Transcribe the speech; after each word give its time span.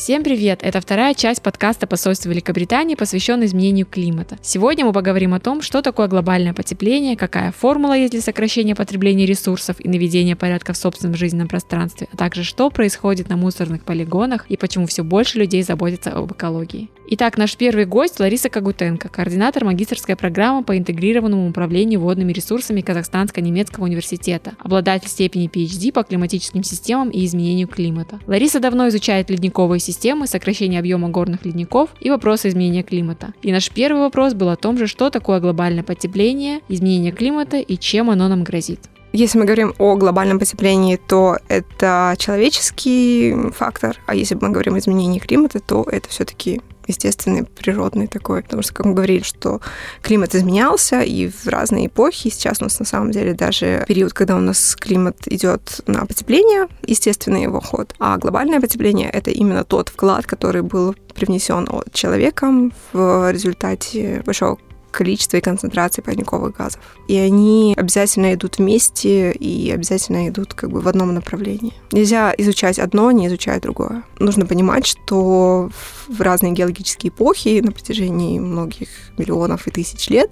Всем 0.00 0.24
привет! 0.24 0.60
Это 0.62 0.80
вторая 0.80 1.12
часть 1.12 1.42
подкаста 1.42 1.86
посольства 1.86 2.30
Великобритании, 2.30 2.94
посвященная 2.94 3.46
изменению 3.46 3.84
климата. 3.84 4.38
Сегодня 4.40 4.86
мы 4.86 4.94
поговорим 4.94 5.34
о 5.34 5.40
том, 5.40 5.60
что 5.60 5.82
такое 5.82 6.08
глобальное 6.08 6.54
потепление, 6.54 7.18
какая 7.18 7.52
формула 7.52 7.92
есть 7.92 8.12
для 8.12 8.22
сокращения 8.22 8.74
потребления 8.74 9.26
ресурсов 9.26 9.76
и 9.78 9.86
наведения 9.90 10.36
порядка 10.36 10.72
в 10.72 10.78
собственном 10.78 11.16
жизненном 11.16 11.48
пространстве, 11.48 12.08
а 12.10 12.16
также 12.16 12.44
что 12.44 12.70
происходит 12.70 13.28
на 13.28 13.36
мусорных 13.36 13.84
полигонах 13.84 14.46
и 14.48 14.56
почему 14.56 14.86
все 14.86 15.04
больше 15.04 15.38
людей 15.38 15.62
заботятся 15.62 16.12
об 16.12 16.32
экологии. 16.32 16.88
Итак, 17.12 17.36
наш 17.36 17.56
первый 17.56 17.84
гость 17.84 18.20
Лариса 18.20 18.48
Кагутенко, 18.48 19.08
координатор 19.10 19.64
магистрской 19.64 20.16
программы 20.16 20.62
по 20.62 20.78
интегрированному 20.78 21.48
управлению 21.48 22.00
водными 22.00 22.32
ресурсами 22.32 22.80
Казахстанско-немецкого 22.80 23.84
университета, 23.84 24.52
обладатель 24.60 25.08
степени 25.08 25.50
PhD 25.50 25.92
по 25.92 26.04
климатическим 26.04 26.62
системам 26.62 27.10
и 27.10 27.26
изменению 27.26 27.68
климата. 27.68 28.20
Лариса 28.28 28.60
давно 28.60 28.88
изучает 28.88 29.28
ледниковые 29.28 29.80
системы, 29.80 29.89
сокращение 30.26 30.80
объема 30.80 31.08
горных 31.08 31.44
ледников 31.44 31.90
и 32.00 32.10
вопросы 32.10 32.48
изменения 32.48 32.82
климата. 32.82 33.32
И 33.42 33.52
наш 33.52 33.70
первый 33.70 34.00
вопрос 34.00 34.34
был 34.34 34.48
о 34.48 34.56
том 34.56 34.78
же, 34.78 34.86
что 34.86 35.10
такое 35.10 35.40
глобальное 35.40 35.82
потепление, 35.82 36.60
изменение 36.68 37.12
климата 37.12 37.58
и 37.58 37.76
чем 37.76 38.10
оно 38.10 38.28
нам 38.28 38.44
грозит. 38.44 38.80
Если 39.12 39.38
мы 39.38 39.44
говорим 39.44 39.74
о 39.78 39.96
глобальном 39.96 40.38
потеплении, 40.38 40.94
то 40.96 41.38
это 41.48 42.14
человеческий 42.16 43.34
фактор, 43.50 43.98
а 44.06 44.14
если 44.14 44.36
мы 44.36 44.50
говорим 44.50 44.74
о 44.74 44.78
изменении 44.78 45.18
климата, 45.18 45.58
то 45.58 45.84
это 45.90 46.08
все-таки 46.08 46.60
естественный, 46.90 47.44
природный 47.44 48.06
такой. 48.06 48.42
Потому 48.42 48.62
что, 48.62 48.74
как 48.74 48.86
мы 48.86 48.94
говорили, 48.94 49.22
что 49.22 49.60
климат 50.02 50.34
изменялся 50.34 51.00
и 51.00 51.28
в 51.28 51.46
разные 51.46 51.86
эпохи. 51.86 52.28
Сейчас 52.28 52.60
у 52.60 52.64
нас 52.64 52.78
на 52.78 52.86
самом 52.86 53.10
деле 53.10 53.34
даже 53.34 53.84
период, 53.88 54.12
когда 54.12 54.36
у 54.36 54.40
нас 54.40 54.76
климат 54.76 55.16
идет 55.26 55.80
на 55.86 56.06
потепление, 56.06 56.68
естественный 56.86 57.42
его 57.42 57.60
ход. 57.60 57.94
А 57.98 58.18
глобальное 58.18 58.60
потепление— 58.60 59.10
это 59.12 59.30
именно 59.30 59.64
тот 59.64 59.88
вклад, 59.88 60.26
который 60.26 60.62
был 60.62 60.94
привнесен 61.14 61.66
человеком 61.92 62.72
в 62.92 63.30
результате 63.30 64.22
большого 64.24 64.58
количество 64.90 65.36
и 65.36 65.40
концентрации 65.40 66.02
парниковых 66.02 66.56
газов. 66.56 66.80
И 67.08 67.16
они 67.16 67.74
обязательно 67.76 68.34
идут 68.34 68.58
вместе 68.58 69.32
и 69.32 69.70
обязательно 69.70 70.28
идут 70.28 70.54
как 70.54 70.70
бы 70.70 70.80
в 70.80 70.88
одном 70.88 71.14
направлении. 71.14 71.72
Нельзя 71.92 72.34
изучать 72.38 72.78
одно, 72.78 73.10
не 73.10 73.26
изучая 73.26 73.60
другое. 73.60 74.02
Нужно 74.18 74.46
понимать, 74.46 74.86
что 74.86 75.70
в 76.08 76.20
разные 76.20 76.52
геологические 76.52 77.10
эпохи 77.10 77.60
на 77.60 77.72
протяжении 77.72 78.38
многих 78.38 78.88
миллионов 79.16 79.66
и 79.66 79.70
тысяч 79.70 80.08
лет 80.08 80.30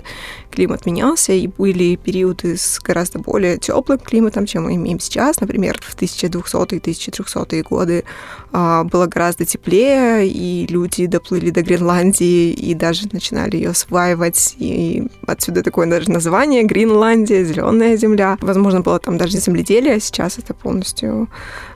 климат 0.50 0.86
менялся, 0.86 1.32
и 1.32 1.46
были 1.46 1.96
периоды 1.96 2.56
с 2.56 2.80
гораздо 2.80 3.18
более 3.18 3.58
теплым 3.58 3.98
климатом, 3.98 4.46
чем 4.46 4.64
мы 4.64 4.74
имеем 4.74 5.00
сейчас. 5.00 5.40
Например, 5.40 5.78
в 5.80 5.96
1200-е, 5.96 6.80
1300-е 6.80 7.62
годы 7.62 8.04
а, 8.52 8.84
было 8.84 9.06
гораздо 9.06 9.44
теплее, 9.44 10.28
и 10.28 10.66
люди 10.66 11.06
доплыли 11.06 11.50
до 11.50 11.62
Гренландии 11.62 12.50
и 12.50 12.74
даже 12.74 13.08
начинали 13.12 13.56
ее 13.56 13.70
осваивать. 13.70 14.47
И 14.58 15.06
отсюда 15.26 15.62
такое 15.62 15.86
даже 15.86 16.10
название 16.10 16.64
Гренландия, 16.64 17.44
зеленая 17.44 17.96
земля. 17.96 18.36
Возможно, 18.40 18.80
было 18.80 18.98
там 18.98 19.18
даже 19.18 19.38
земледелие, 19.38 19.94
а 19.94 20.00
сейчас 20.00 20.38
это 20.38 20.54
полностью 20.54 21.28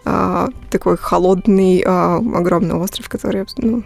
а, 0.05 0.49
такой 0.71 0.97
холодный 0.97 1.83
а, 1.87 2.17
огромный 2.17 2.75
остров, 2.75 3.09
который 3.09 3.45
ну, 3.57 3.83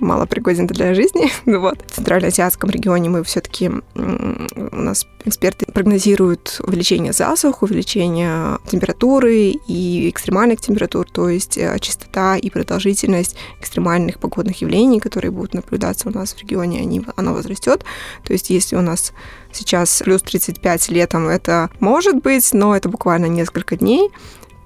мало 0.00 0.26
пригоден 0.26 0.66
для 0.66 0.94
жизни. 0.94 1.30
Ну 1.46 1.60
вот. 1.60 1.82
В 1.86 1.94
Центральноазиатском 1.94 2.70
регионе 2.70 3.10
мы 3.10 3.22
все-таки 3.22 3.70
у 3.94 4.76
нас 4.76 5.06
эксперты 5.24 5.66
прогнозируют 5.66 6.60
увеличение 6.64 7.12
засух, 7.12 7.62
увеличение 7.62 8.58
температуры 8.66 9.54
и 9.68 10.10
экстремальных 10.10 10.60
температур, 10.60 11.06
то 11.10 11.28
есть 11.28 11.58
э, 11.58 11.78
частота 11.80 12.36
и 12.36 12.50
продолжительность 12.50 13.36
экстремальных 13.60 14.18
погодных 14.18 14.60
явлений, 14.62 15.00
которые 15.00 15.30
будут 15.30 15.54
наблюдаться 15.54 16.08
у 16.08 16.12
нас 16.12 16.34
в 16.34 16.40
регионе, 16.40 16.80
они, 16.80 17.04
оно 17.16 17.34
возрастет. 17.34 17.84
То 18.24 18.32
есть 18.32 18.50
если 18.50 18.76
у 18.76 18.80
нас 18.80 19.12
сейчас 19.52 20.02
плюс 20.04 20.22
35 20.22 20.88
летом, 20.90 21.28
это 21.28 21.70
может 21.80 22.22
быть, 22.22 22.52
но 22.52 22.74
это 22.76 22.88
буквально 22.88 23.26
несколько 23.26 23.76
дней 23.76 24.10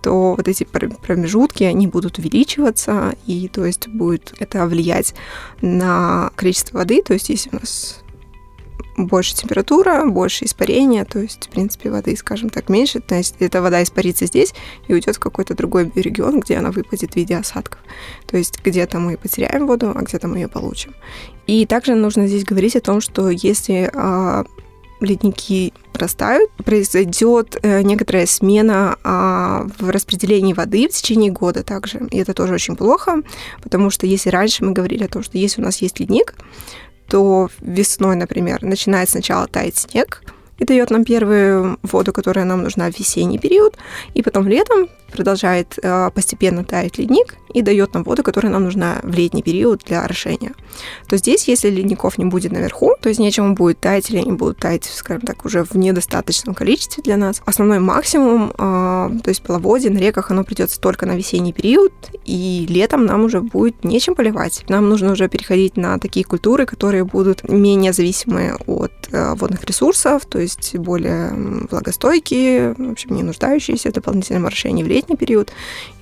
то 0.08 0.36
вот 0.36 0.48
эти 0.48 0.64
промежутки, 0.64 1.64
они 1.64 1.86
будут 1.86 2.16
увеличиваться, 2.18 3.14
и 3.26 3.46
то 3.48 3.66
есть 3.66 3.88
будет 3.88 4.32
это 4.38 4.64
влиять 4.64 5.14
на 5.60 6.30
количество 6.34 6.78
воды, 6.78 7.02
то 7.02 7.12
есть 7.12 7.28
если 7.28 7.50
у 7.52 7.56
нас 7.56 8.02
больше 8.96 9.34
температура, 9.34 10.06
больше 10.06 10.46
испарения, 10.46 11.04
то 11.04 11.18
есть, 11.18 11.48
в 11.48 11.50
принципе, 11.50 11.90
воды, 11.90 12.16
скажем 12.16 12.48
так, 12.48 12.70
меньше, 12.70 13.00
то 13.00 13.16
есть 13.16 13.36
эта 13.40 13.60
вода 13.60 13.82
испарится 13.82 14.24
здесь 14.24 14.54
и 14.88 14.94
уйдет 14.94 15.16
в 15.16 15.20
какой-то 15.20 15.54
другой 15.54 15.92
регион, 15.94 16.40
где 16.40 16.56
она 16.56 16.70
выпадет 16.70 17.12
в 17.12 17.16
виде 17.16 17.36
осадков. 17.36 17.80
То 18.26 18.38
есть 18.38 18.64
где-то 18.64 18.98
мы 18.98 19.18
потеряем 19.18 19.66
воду, 19.66 19.92
а 19.94 20.00
где-то 20.00 20.26
мы 20.26 20.38
ее 20.38 20.48
получим. 20.48 20.94
И 21.46 21.66
также 21.66 21.94
нужно 21.94 22.26
здесь 22.28 22.44
говорить 22.44 22.76
о 22.76 22.80
том, 22.80 23.02
что 23.02 23.28
если 23.28 23.90
а, 23.92 24.46
ледники 25.00 25.72
растают, 25.94 26.50
произойдет 26.64 27.58
э, 27.62 27.82
некоторая 27.82 28.26
смена 28.26 28.96
а, 29.02 29.66
в 29.78 29.90
распределении 29.90 30.52
воды 30.52 30.88
в 30.88 30.92
течение 30.92 31.32
года 31.32 31.62
также. 31.62 32.00
И 32.10 32.18
это 32.18 32.34
тоже 32.34 32.54
очень 32.54 32.76
плохо, 32.76 33.22
потому 33.62 33.90
что 33.90 34.06
если 34.06 34.30
раньше 34.30 34.64
мы 34.64 34.72
говорили 34.72 35.04
о 35.04 35.08
том, 35.08 35.22
что 35.22 35.38
если 35.38 35.60
у 35.60 35.64
нас 35.64 35.82
есть 35.82 35.98
ледник, 36.00 36.34
то 37.08 37.48
весной, 37.60 38.16
например, 38.16 38.62
начинает 38.62 39.08
сначала 39.08 39.46
таять 39.46 39.76
снег, 39.76 40.22
и 40.58 40.64
дает 40.64 40.90
нам 40.90 41.04
первую 41.04 41.78
воду, 41.82 42.12
которая 42.12 42.44
нам 42.44 42.62
нужна 42.62 42.90
в 42.90 42.98
весенний 42.98 43.38
период, 43.38 43.76
и 44.14 44.22
потом 44.22 44.48
летом 44.48 44.88
продолжает 45.10 45.78
э, 45.82 46.10
постепенно 46.14 46.64
таять 46.64 46.98
ледник 46.98 47.36
и 47.52 47.62
дает 47.62 47.94
нам 47.94 48.04
воду, 48.04 48.22
которая 48.22 48.52
нам 48.52 48.64
нужна 48.64 48.98
в 49.02 49.12
летний 49.12 49.42
период 49.42 49.82
для 49.86 50.02
орошения. 50.02 50.52
То 51.08 51.16
здесь, 51.16 51.48
если 51.48 51.70
ледников 51.70 52.18
не 52.18 52.24
будет 52.24 52.52
наверху, 52.52 52.94
то 53.00 53.08
есть 53.08 53.20
нечем 53.20 53.54
будет 53.54 53.80
таять 53.80 54.10
или 54.10 54.18
они 54.18 54.32
будут 54.32 54.58
таять, 54.58 54.84
скажем 54.84 55.22
так, 55.22 55.44
уже 55.44 55.64
в 55.64 55.74
недостаточном 55.74 56.54
количестве 56.54 57.02
для 57.02 57.16
нас. 57.16 57.42
Основной 57.44 57.78
максимум, 57.78 58.50
э, 58.50 58.54
то 59.22 59.28
есть 59.28 59.42
половодье 59.42 59.90
на 59.90 59.98
реках, 59.98 60.30
оно 60.30 60.44
придется 60.44 60.80
только 60.80 61.06
на 61.06 61.16
весенний 61.16 61.52
период, 61.52 61.92
и 62.24 62.66
летом 62.68 63.06
нам 63.06 63.24
уже 63.24 63.40
будет 63.40 63.84
нечем 63.84 64.14
поливать. 64.14 64.64
Нам 64.68 64.88
нужно 64.88 65.12
уже 65.12 65.28
переходить 65.28 65.76
на 65.76 65.98
такие 65.98 66.24
культуры, 66.24 66.66
которые 66.66 67.04
будут 67.04 67.48
менее 67.48 67.92
зависимые 67.92 68.56
от 68.66 68.92
э, 69.10 69.34
водных 69.34 69.64
ресурсов, 69.64 70.26
то 70.26 70.38
есть 70.38 70.76
более 70.76 71.32
влагостойкие, 71.70 72.74
в 72.74 72.92
общем, 72.92 73.14
не 73.14 73.22
нуждающиеся 73.22 73.90
в 73.90 73.92
дополнительном 73.92 74.46
орошении 74.46 74.82
в 74.82 74.88
летний 74.98 75.16
период. 75.16 75.52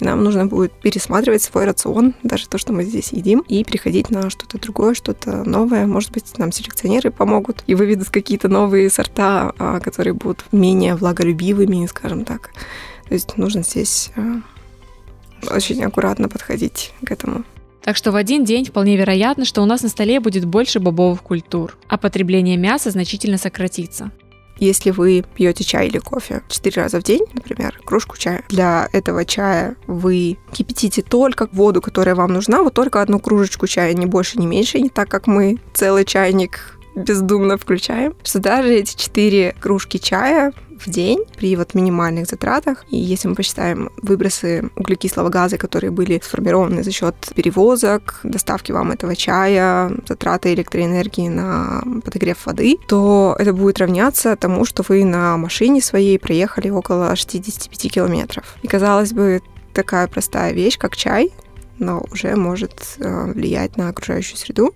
И 0.00 0.04
нам 0.04 0.24
нужно 0.24 0.46
будет 0.46 0.72
пересматривать 0.72 1.42
свой 1.42 1.64
рацион, 1.64 2.14
даже 2.22 2.48
то, 2.48 2.58
что 2.58 2.72
мы 2.72 2.84
здесь 2.84 3.12
едим, 3.12 3.44
и 3.48 3.62
переходить 3.62 4.10
на 4.10 4.30
что-то 4.30 4.58
другое, 4.58 4.94
что-то 4.94 5.44
новое. 5.44 5.86
Может 5.86 6.12
быть, 6.12 6.38
нам 6.38 6.52
селекционеры 6.52 7.10
помогут 7.10 7.62
и 7.66 7.74
выведут 7.74 8.10
какие-то 8.10 8.48
новые 8.48 8.90
сорта, 8.90 9.52
а, 9.58 9.80
которые 9.80 10.14
будут 10.14 10.44
менее 10.52 10.94
влаголюбивыми, 10.96 11.86
скажем 11.86 12.24
так. 12.24 12.50
То 13.08 13.14
есть 13.14 13.36
нужно 13.36 13.62
здесь 13.62 14.10
а, 14.16 14.40
очень 15.54 15.84
аккуратно 15.84 16.28
подходить 16.28 16.92
к 17.04 17.10
этому. 17.10 17.44
Так 17.82 17.96
что 17.96 18.10
в 18.10 18.16
один 18.16 18.44
день 18.44 18.64
вполне 18.64 18.96
вероятно, 18.96 19.44
что 19.44 19.62
у 19.62 19.64
нас 19.64 19.82
на 19.82 19.88
столе 19.88 20.18
будет 20.18 20.44
больше 20.44 20.80
бобовых 20.80 21.22
культур, 21.22 21.76
а 21.86 21.96
потребление 21.96 22.56
мяса 22.56 22.90
значительно 22.90 23.38
сократится. 23.38 24.10
Если 24.58 24.90
вы 24.90 25.24
пьете 25.34 25.64
чай 25.64 25.88
или 25.88 25.98
кофе 25.98 26.42
четыре 26.48 26.82
раза 26.82 27.00
в 27.00 27.02
день, 27.02 27.24
например, 27.32 27.78
кружку 27.84 28.16
чая, 28.16 28.44
для 28.48 28.88
этого 28.92 29.24
чая 29.24 29.76
вы 29.86 30.38
кипятите 30.52 31.02
только 31.02 31.48
воду, 31.52 31.80
которая 31.80 32.14
вам 32.14 32.32
нужна, 32.32 32.62
вот 32.62 32.74
только 32.74 33.02
одну 33.02 33.20
кружечку 33.20 33.66
чая, 33.66 33.92
не 33.94 34.06
больше, 34.06 34.38
не 34.38 34.46
меньше, 34.46 34.80
не 34.80 34.88
так, 34.88 35.08
как 35.08 35.26
мы 35.26 35.58
целый 35.74 36.04
чайник 36.04 36.76
бездумно 36.96 37.58
включаем, 37.58 38.14
что 38.24 38.38
даже 38.40 38.72
эти 38.72 38.96
четыре 38.96 39.54
кружки 39.60 39.98
чая 39.98 40.52
в 40.78 40.88
день 40.90 41.20
при 41.36 41.56
вот 41.56 41.74
минимальных 41.74 42.26
затратах. 42.26 42.84
И 42.90 42.96
если 42.96 43.28
мы 43.28 43.34
посчитаем 43.34 43.90
выбросы 44.02 44.70
углекислого 44.76 45.28
газа, 45.28 45.58
которые 45.58 45.90
были 45.90 46.20
сформированы 46.22 46.82
за 46.82 46.92
счет 46.92 47.14
перевозок, 47.34 48.20
доставки 48.22 48.72
вам 48.72 48.92
этого 48.92 49.16
чая, 49.16 49.90
затраты 50.06 50.54
электроэнергии 50.54 51.28
на 51.28 51.82
подогрев 52.04 52.46
воды, 52.46 52.76
то 52.88 53.36
это 53.38 53.52
будет 53.52 53.78
равняться 53.78 54.36
тому, 54.36 54.64
что 54.64 54.84
вы 54.88 55.04
на 55.04 55.36
машине 55.36 55.80
своей 55.80 56.18
проехали 56.18 56.70
около 56.70 57.14
65 57.14 57.92
километров. 57.92 58.56
И 58.62 58.68
казалось 58.68 59.12
бы, 59.12 59.40
такая 59.72 60.08
простая 60.08 60.52
вещь, 60.52 60.78
как 60.78 60.96
чай, 60.96 61.32
но 61.78 62.04
уже 62.10 62.36
может 62.36 62.96
э, 62.98 63.32
влиять 63.32 63.76
на 63.76 63.88
окружающую 63.88 64.36
среду. 64.36 64.74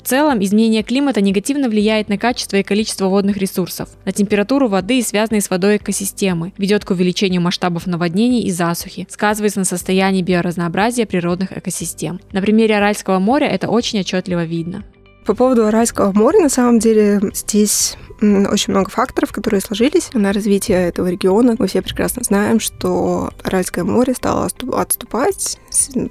В 0.00 0.08
целом, 0.10 0.42
изменение 0.42 0.82
климата 0.82 1.20
негативно 1.20 1.68
влияет 1.68 2.08
на 2.08 2.16
качество 2.16 2.56
и 2.56 2.62
количество 2.62 3.08
водных 3.08 3.36
ресурсов, 3.36 3.90
на 4.06 4.12
температуру 4.12 4.66
воды 4.66 4.98
и 4.98 5.02
связанные 5.02 5.42
с 5.42 5.50
водой 5.50 5.76
экосистемы, 5.76 6.54
ведет 6.56 6.86
к 6.86 6.90
увеличению 6.90 7.42
масштабов 7.42 7.86
наводнений 7.86 8.40
и 8.44 8.50
засухи, 8.50 9.06
сказывается 9.10 9.58
на 9.58 9.66
состоянии 9.66 10.22
биоразнообразия 10.22 11.04
природных 11.04 11.56
экосистем. 11.56 12.18
На 12.32 12.40
примере 12.40 12.78
Аральского 12.78 13.18
моря 13.18 13.46
это 13.46 13.68
очень 13.68 14.00
отчетливо 14.00 14.44
видно. 14.44 14.84
По 15.24 15.34
поводу 15.34 15.66
Аральского 15.66 16.12
моря, 16.12 16.40
на 16.40 16.48
самом 16.48 16.78
деле, 16.78 17.20
здесь 17.34 17.96
очень 18.22 18.72
много 18.72 18.90
факторов, 18.90 19.32
которые 19.32 19.60
сложились 19.60 20.10
на 20.12 20.32
развитие 20.32 20.88
этого 20.88 21.08
региона. 21.08 21.56
Мы 21.58 21.66
все 21.66 21.82
прекрасно 21.82 22.22
знаем, 22.22 22.60
что 22.60 23.30
Аральское 23.42 23.84
море 23.84 24.14
стало 24.14 24.46
отступать 24.46 25.58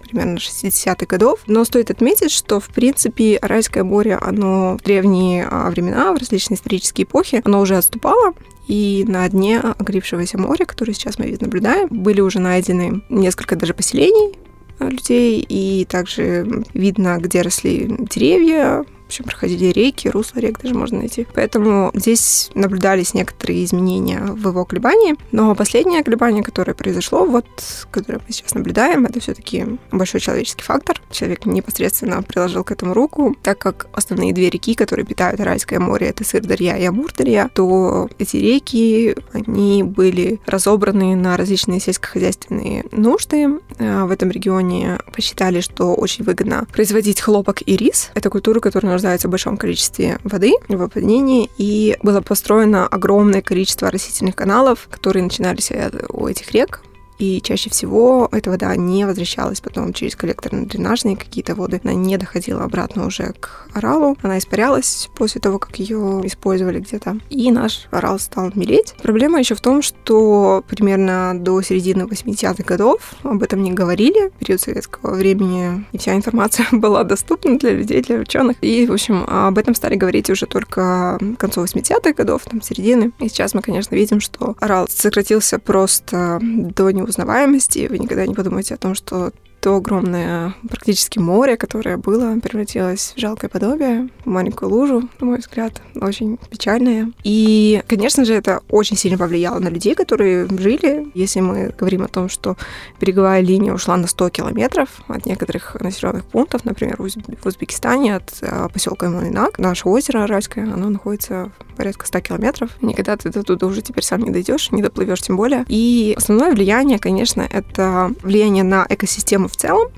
примерно 0.10 0.38
60-х 0.38 1.06
годов. 1.06 1.42
Но 1.46 1.64
стоит 1.66 1.92
отметить, 1.92 2.32
что, 2.32 2.60
в 2.60 2.70
принципе, 2.70 3.38
Аральское 3.38 3.84
море, 3.84 4.16
оно 4.16 4.78
в 4.78 4.84
древние 4.84 5.48
а, 5.50 5.70
времена, 5.70 6.12
в 6.14 6.18
различные 6.18 6.58
исторические 6.58 7.06
эпохи, 7.06 7.42
оно 7.44 7.62
уже 7.62 7.78
отступало, 7.78 8.34
и 8.68 9.06
на 9.08 9.28
дне 9.30 9.60
огревшегося 9.60 10.38
моря, 10.38 10.66
которое 10.66 10.94
сейчас 10.94 11.20
мы 11.20 11.36
наблюдаем, 11.40 11.88
были 11.90 12.22
уже 12.22 12.40
найдены 12.40 13.02
несколько 13.10 13.56
даже 13.56 13.74
поселений 13.74 14.36
людей, 14.80 15.46
и 15.48 15.86
также 15.86 16.64
видно, 16.74 17.18
где 17.20 17.42
росли 17.42 17.88
деревья, 18.00 18.86
общем, 19.10 19.26
проходили 19.26 19.72
реки, 19.72 20.08
русла 20.08 20.40
рек 20.40 20.60
даже 20.62 20.76
можно 20.76 21.00
найти. 21.00 21.28
Поэтому 21.34 21.92
здесь 21.96 22.52
наблюдались 22.54 23.14
некоторые 23.14 23.66
изменения 23.66 24.20
в 24.22 24.48
его 24.48 24.66
колебании. 24.66 25.16
Но 25.32 25.56
последнее 25.56 26.04
колебание, 26.04 26.44
которое 26.44 26.74
произошло, 26.74 27.26
вот, 27.26 27.48
которое 27.92 28.20
мы 28.20 28.32
сейчас 28.32 28.54
наблюдаем, 28.54 29.06
это 29.06 29.20
все-таки 29.20 29.66
большой 29.92 30.22
человеческий 30.22 30.64
фактор. 30.64 31.02
Человек 31.12 31.46
непосредственно 31.46 32.22
приложил 32.22 32.64
к 32.64 32.72
этому 32.72 32.94
руку, 32.94 33.36
так 33.42 33.58
как 33.58 33.88
основные 33.94 34.34
две 34.34 34.50
реки, 34.50 34.76
которые 34.76 35.06
питают 35.06 35.40
Аральское 35.40 35.80
море, 35.80 36.08
это 36.08 36.24
Сырдарья 36.24 36.78
и 36.78 36.86
Амурдарья, 36.86 37.50
то 37.54 38.10
эти 38.20 38.38
реки, 38.38 39.16
они 39.34 39.82
были 39.84 40.40
разобраны 40.46 41.16
на 41.16 41.36
различные 41.36 41.80
сельскохозяйственные 41.80 42.86
нужды. 42.92 43.60
А, 43.80 44.06
в 44.06 44.12
этом 44.12 44.30
регионе 44.30 45.00
посчитали, 45.14 45.62
что 45.62 45.96
очень 45.96 46.24
выгодно 46.24 46.68
производить 46.72 47.22
хлопок 47.22 47.64
и 47.66 47.76
рис. 47.76 48.12
Это 48.14 48.30
культура, 48.30 48.60
которая 48.60 48.99
нуждаются 49.00 49.30
в 49.30 49.32
большом 49.32 49.56
количестве 49.56 50.20
воды 50.26 50.54
в 50.68 50.82
опыление, 50.82 51.48
и 51.58 51.98
было 52.04 52.20
построено 52.20 52.86
огромное 52.86 53.42
количество 53.42 53.90
растительных 53.90 54.36
каналов, 54.36 54.90
которые 54.92 55.24
начинались 55.24 55.72
у 56.10 56.28
этих 56.28 56.52
рек, 56.52 56.82
и 57.20 57.42
чаще 57.42 57.70
всего 57.70 58.30
эта 58.32 58.50
вода 58.50 58.74
не 58.78 59.06
возвращалась 59.06 59.60
потом 59.60 59.92
через 59.92 60.16
коллекторно-дренажные 60.16 61.18
какие-то 61.18 61.54
воды. 61.54 61.82
Она 61.84 61.94
не 61.94 62.18
доходила 62.18 62.64
обратно 62.64 63.06
уже 63.06 63.34
к 63.40 63.68
оралу. 63.74 64.18
Она 64.22 64.38
испарялась 64.38 65.10
после 65.16 65.42
того, 65.42 65.60
как 65.60 65.78
ее 65.78 66.22
использовали 66.24 66.80
где-то. 66.80 67.20
И 67.30 67.52
наш 67.52 67.88
орал 67.92 68.20
стал 68.20 68.52
мелеть. 68.56 68.96
Проблема 69.04 69.40
еще 69.40 69.56
в 69.56 69.62
том, 69.62 69.82
что 69.82 70.64
примерно 70.68 71.34
до 71.38 71.62
середины 71.62 72.04
80-х 72.04 72.64
годов 72.64 73.16
об 73.24 73.44
этом 73.44 73.62
не 73.64 73.74
говорили. 73.74 74.30
В 74.30 74.40
период 74.40 74.62
советского 74.62 75.14
времени 75.14 75.86
не 75.92 76.00
вся 76.00 76.16
информация 76.16 76.68
была 76.72 77.04
доступна 77.04 77.60
для 77.60 77.72
людей, 77.72 78.02
для 78.02 78.20
ученых. 78.20 78.56
И, 78.62 78.88
в 78.88 78.94
общем, 78.94 79.26
об 79.28 79.58
этом 79.58 79.76
стали 79.76 79.96
говорить 79.96 80.30
уже 80.30 80.46
только 80.46 81.18
к 81.20 81.38
концу 81.38 81.66
80-х 81.66 82.14
годов, 82.14 82.44
там, 82.46 82.62
середины. 82.62 83.12
И 83.20 83.28
сейчас 83.28 83.54
мы, 83.54 83.62
конечно, 83.62 83.94
видим, 83.94 84.22
что 84.22 84.56
орал 84.62 84.88
сократился 84.88 85.60
просто 85.60 86.40
до 86.42 86.90
него 86.92 87.09
узнаваемости, 87.10 87.88
вы 87.88 88.00
никогда 88.00 88.26
не 88.26 88.36
подумаете 88.36 88.76
о 88.76 88.78
том, 88.78 88.96
что 88.96 89.32
то 89.62 89.76
огромное 89.76 90.54
практически 90.70 91.20
море, 91.20 91.58
которое 91.58 91.98
было, 91.98 92.40
превратилось 92.40 93.14
в 93.16 93.20
жалкое 93.20 93.50
подобие, 93.50 94.10
в 94.24 94.30
маленькую 94.30 94.72
лужу, 94.72 95.10
на 95.20 95.26
мой 95.26 95.40
взгляд, 95.40 95.82
очень 95.96 96.38
печальное. 96.50 97.12
И, 97.24 97.84
конечно 97.88 98.26
же, 98.26 98.34
это 98.34 98.62
очень 98.70 98.96
сильно 98.96 99.18
повлияло 99.18 99.60
на 99.60 99.70
людей, 99.70 99.96
которые 99.96 100.48
жили. 100.48 101.08
Если 101.14 101.42
мы 101.42 101.74
говорим 101.78 102.04
о 102.04 102.08
том, 102.08 102.30
что 102.30 102.56
береговая 103.02 103.42
линия 103.42 103.74
ушла 103.74 103.98
на 103.98 104.08
100 104.08 104.30
километров 104.30 104.90
от 105.08 105.26
некоторых 105.26 105.76
населенных 105.80 106.26
пунктов, 106.26 106.66
например, 106.66 106.98
в 106.98 107.46
Узбекистане, 107.46 108.16
от 108.16 108.34
а, 108.42 108.70
поселка 108.70 109.10
Малинак, 109.10 109.60
наше 109.60 109.90
озеро 109.90 110.24
Аральское, 110.24 110.64
оно 110.64 110.90
находится 110.90 111.52
порядка 111.76 112.06
100 112.06 112.20
километров. 112.22 112.72
Никогда 112.82 113.18
ты 113.18 113.30
до 113.30 113.44
туда 113.44 113.68
уже 113.68 113.82
теперь 113.82 114.04
сам 114.04 114.22
не 114.22 114.32
дойдешь, 114.32 114.72
не 114.72 114.82
доплывешь 114.82 115.22
тем 115.22 115.38
более. 115.38 115.66
И 115.68 116.14
основное 116.18 116.52
влияние, 116.52 117.00
конечно, 117.00 117.42
это 117.42 118.12
влияние 118.22 118.64
на 118.64 118.86
экосистему 118.90 119.49
в 119.50 119.58
целом, 119.58 119.90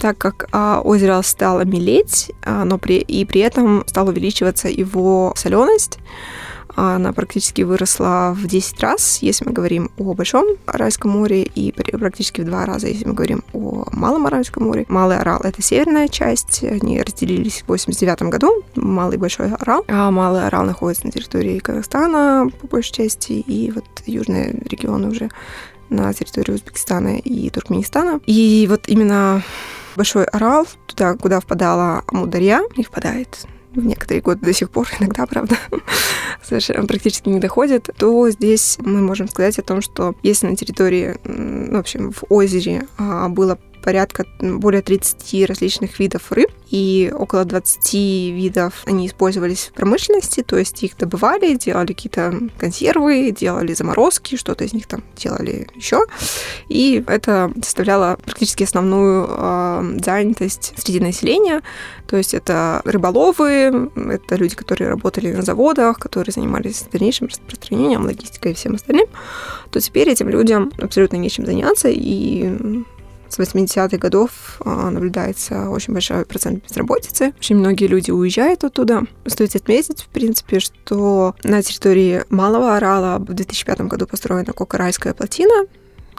так 0.00 0.16
как 0.18 0.48
а, 0.52 0.80
озеро 0.82 1.20
стало 1.22 1.64
мелеть, 1.64 2.32
а, 2.44 2.64
но 2.64 2.78
при, 2.78 2.98
и 2.98 3.24
при 3.24 3.40
этом 3.40 3.84
стала 3.86 4.10
увеличиваться 4.10 4.68
его 4.68 5.32
соленость. 5.36 5.98
Она 6.80 7.12
практически 7.12 7.62
выросла 7.62 8.32
в 8.36 8.46
10 8.46 8.80
раз, 8.80 9.18
если 9.20 9.44
мы 9.44 9.52
говорим 9.52 9.90
о 9.98 10.14
Большом 10.14 10.46
Аральском 10.66 11.10
море, 11.10 11.42
и 11.42 11.72
практически 11.72 12.40
в 12.40 12.44
два 12.44 12.66
раза, 12.66 12.86
если 12.86 13.04
мы 13.04 13.14
говорим 13.14 13.42
о 13.52 13.86
Малом 13.90 14.26
Аральском 14.26 14.62
море. 14.62 14.86
Малый 14.88 15.18
Орал— 15.18 15.40
это 15.42 15.60
северная 15.60 16.06
часть, 16.06 16.62
они 16.62 17.02
разделились 17.02 17.62
в 17.62 17.68
89 17.68 18.22
году, 18.30 18.62
Малый 18.76 19.16
и 19.16 19.18
Большой 19.18 19.50
Орал. 19.50 19.84
А 19.88 20.12
Малый 20.12 20.46
Орал 20.46 20.64
находится 20.64 21.04
на 21.06 21.10
территории 21.10 21.58
Казахстана, 21.58 22.48
по 22.60 22.68
большей 22.68 22.92
части, 22.92 23.32
и 23.32 23.72
вот 23.72 23.84
южные 24.06 24.52
регионы 24.70 25.08
уже 25.08 25.30
на 25.90 26.12
территории 26.12 26.52
Узбекистана 26.52 27.18
и 27.18 27.50
Туркменистана. 27.50 28.20
И 28.26 28.66
вот 28.68 28.88
именно 28.88 29.42
Большой 29.96 30.24
Орал, 30.26 30.66
туда, 30.86 31.14
куда 31.14 31.40
впадала 31.40 32.04
Амударья, 32.06 32.62
и 32.76 32.84
впадает 32.84 33.46
в 33.74 33.84
некоторые 33.84 34.22
годы 34.22 34.46
до 34.46 34.52
сих 34.52 34.70
пор, 34.70 34.88
иногда, 35.00 35.26
правда, 35.26 35.56
совершенно 36.42 36.86
практически 36.86 37.28
не 37.28 37.40
доходит, 37.40 37.90
то 37.96 38.30
здесь 38.30 38.78
мы 38.80 39.00
можем 39.00 39.28
сказать 39.28 39.58
о 39.58 39.62
том, 39.62 39.82
что 39.82 40.14
если 40.22 40.46
на 40.46 40.56
территории, 40.56 41.16
в 41.24 41.76
общем, 41.76 42.12
в 42.12 42.24
озере 42.28 42.86
а, 42.96 43.28
было 43.28 43.58
порядка 43.88 44.26
более 44.38 44.82
30 44.82 45.48
различных 45.48 45.98
видов 45.98 46.30
рыб, 46.30 46.50
и 46.68 47.10
около 47.16 47.46
20 47.46 47.94
видов 48.34 48.82
они 48.84 49.06
использовались 49.06 49.68
в 49.68 49.72
промышленности, 49.72 50.42
то 50.42 50.58
есть 50.58 50.82
их 50.82 50.94
добывали, 50.98 51.54
делали 51.54 51.94
какие-то 51.94 52.38
консервы, 52.58 53.30
делали 53.30 53.72
заморозки, 53.72 54.36
что-то 54.36 54.64
из 54.64 54.74
них 54.74 54.86
там 54.86 55.02
делали 55.16 55.68
еще, 55.74 56.04
и 56.68 57.02
это 57.06 57.50
составляло 57.62 58.18
практически 58.22 58.64
основную 58.64 59.26
э, 59.26 59.98
занятость 60.04 60.74
среди 60.76 61.00
населения, 61.00 61.62
то 62.08 62.18
есть 62.18 62.34
это 62.34 62.82
рыболовы, 62.84 63.88
это 63.96 64.34
люди, 64.34 64.54
которые 64.54 64.90
работали 64.90 65.32
на 65.32 65.40
заводах, 65.40 65.98
которые 65.98 66.34
занимались 66.34 66.84
дальнейшим 66.92 67.28
распространением, 67.28 68.04
логистикой 68.04 68.52
и 68.52 68.54
всем 68.54 68.74
остальным, 68.74 69.06
то 69.70 69.80
теперь 69.80 70.10
этим 70.10 70.28
людям 70.28 70.72
абсолютно 70.78 71.16
нечем 71.16 71.46
заняться, 71.46 71.88
и 71.88 72.84
с 73.28 73.38
80-х 73.38 73.96
годов 73.98 74.60
а, 74.64 74.90
наблюдается 74.90 75.70
очень 75.70 75.92
большой 75.92 76.24
процент 76.24 76.64
безработицы. 76.64 77.32
Очень 77.38 77.56
многие 77.56 77.86
люди 77.86 78.10
уезжают 78.10 78.64
оттуда. 78.64 79.04
Стоит 79.26 79.54
отметить, 79.56 80.02
в 80.02 80.08
принципе, 80.08 80.60
что 80.60 81.34
на 81.42 81.62
территории 81.62 82.24
Малого 82.30 82.76
Орала 82.76 83.18
в 83.18 83.24
2005 83.24 83.82
году 83.82 84.06
построена 84.06 84.52
Кокорайская 84.52 85.14
плотина, 85.14 85.66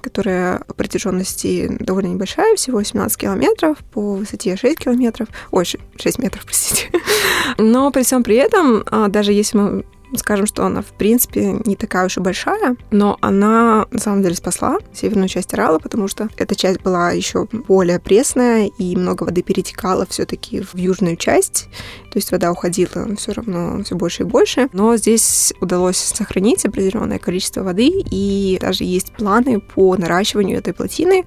которая 0.02 0.60
по 0.60 0.74
протяженности 0.74 1.78
довольно 1.80 2.08
небольшая, 2.08 2.56
всего 2.56 2.82
17 2.82 3.18
километров, 3.20 3.78
по 3.92 4.16
высоте 4.16 4.56
6 4.56 4.80
километров, 4.80 5.28
ой, 5.52 5.66
6 5.66 6.20
метров, 6.20 6.46
простите. 6.46 6.90
Но 7.58 7.92
при 7.92 8.04
всем 8.04 8.24
при 8.24 8.36
этом, 8.36 8.84
а, 8.88 9.08
даже 9.08 9.34
если 9.34 9.58
мы 9.58 9.86
скажем, 10.16 10.46
что 10.46 10.66
она, 10.66 10.82
в 10.82 10.88
принципе, 10.98 11.60
не 11.66 11.76
такая 11.76 12.06
уж 12.06 12.18
и 12.18 12.20
большая, 12.20 12.76
но 12.92 13.18
она, 13.22 13.86
на 13.92 14.00
самом 14.00 14.22
деле, 14.24 14.36
спасла 14.36 14.78
северную 14.94 15.28
часть 15.30 15.54
Орала, 15.54 15.80
потому 15.80 16.08
что 16.08 16.30
эта 16.38 16.56
часть 16.56 16.82
была 16.82 17.12
еще 17.12 17.48
более 17.52 18.00
пресная, 18.00 18.68
и 18.68 18.96
много 18.96 19.24
воды 19.24 19.42
перетекало 19.42 20.06
все-таки 20.08 20.62
в 20.62 20.76
южную 20.76 21.16
часть, 21.18 21.70
то 22.12 22.18
есть 22.18 22.32
вода 22.32 22.52
уходила 22.52 23.16
все 23.18 23.34
равно 23.34 23.84
все 23.84 23.96
больше 23.96 24.24
и 24.24 24.26
больше. 24.26 24.70
Но 24.74 24.96
здесь 24.98 25.54
удалось 25.62 25.98
сохранить 25.98 26.66
определенное 26.66 27.20
количество 27.20 27.64
воды, 27.64 27.90
и 27.90 28.58
даже 28.62 28.84
есть 28.84 29.14
планы 29.14 29.60
по 29.60 29.96
наращиванию 29.96 30.58
этой 30.58 30.74
плотины 30.74 31.26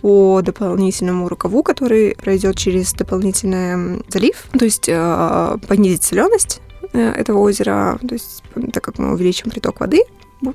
по 0.00 0.42
дополнительному 0.42 1.30
рукаву, 1.30 1.62
который 1.62 2.14
пройдет 2.14 2.58
через 2.58 2.92
дополнительный 2.92 4.04
залив, 4.08 4.36
то 4.52 4.66
есть 4.66 4.86
э, 4.86 5.56
понизить 5.66 6.04
соленость 6.04 6.60
этого 6.98 7.38
озера, 7.38 7.98
то 8.06 8.14
есть 8.14 8.42
так 8.72 8.82
как 8.82 8.98
мы 8.98 9.12
увеличим 9.12 9.50
приток 9.50 9.80
воды, 9.80 10.02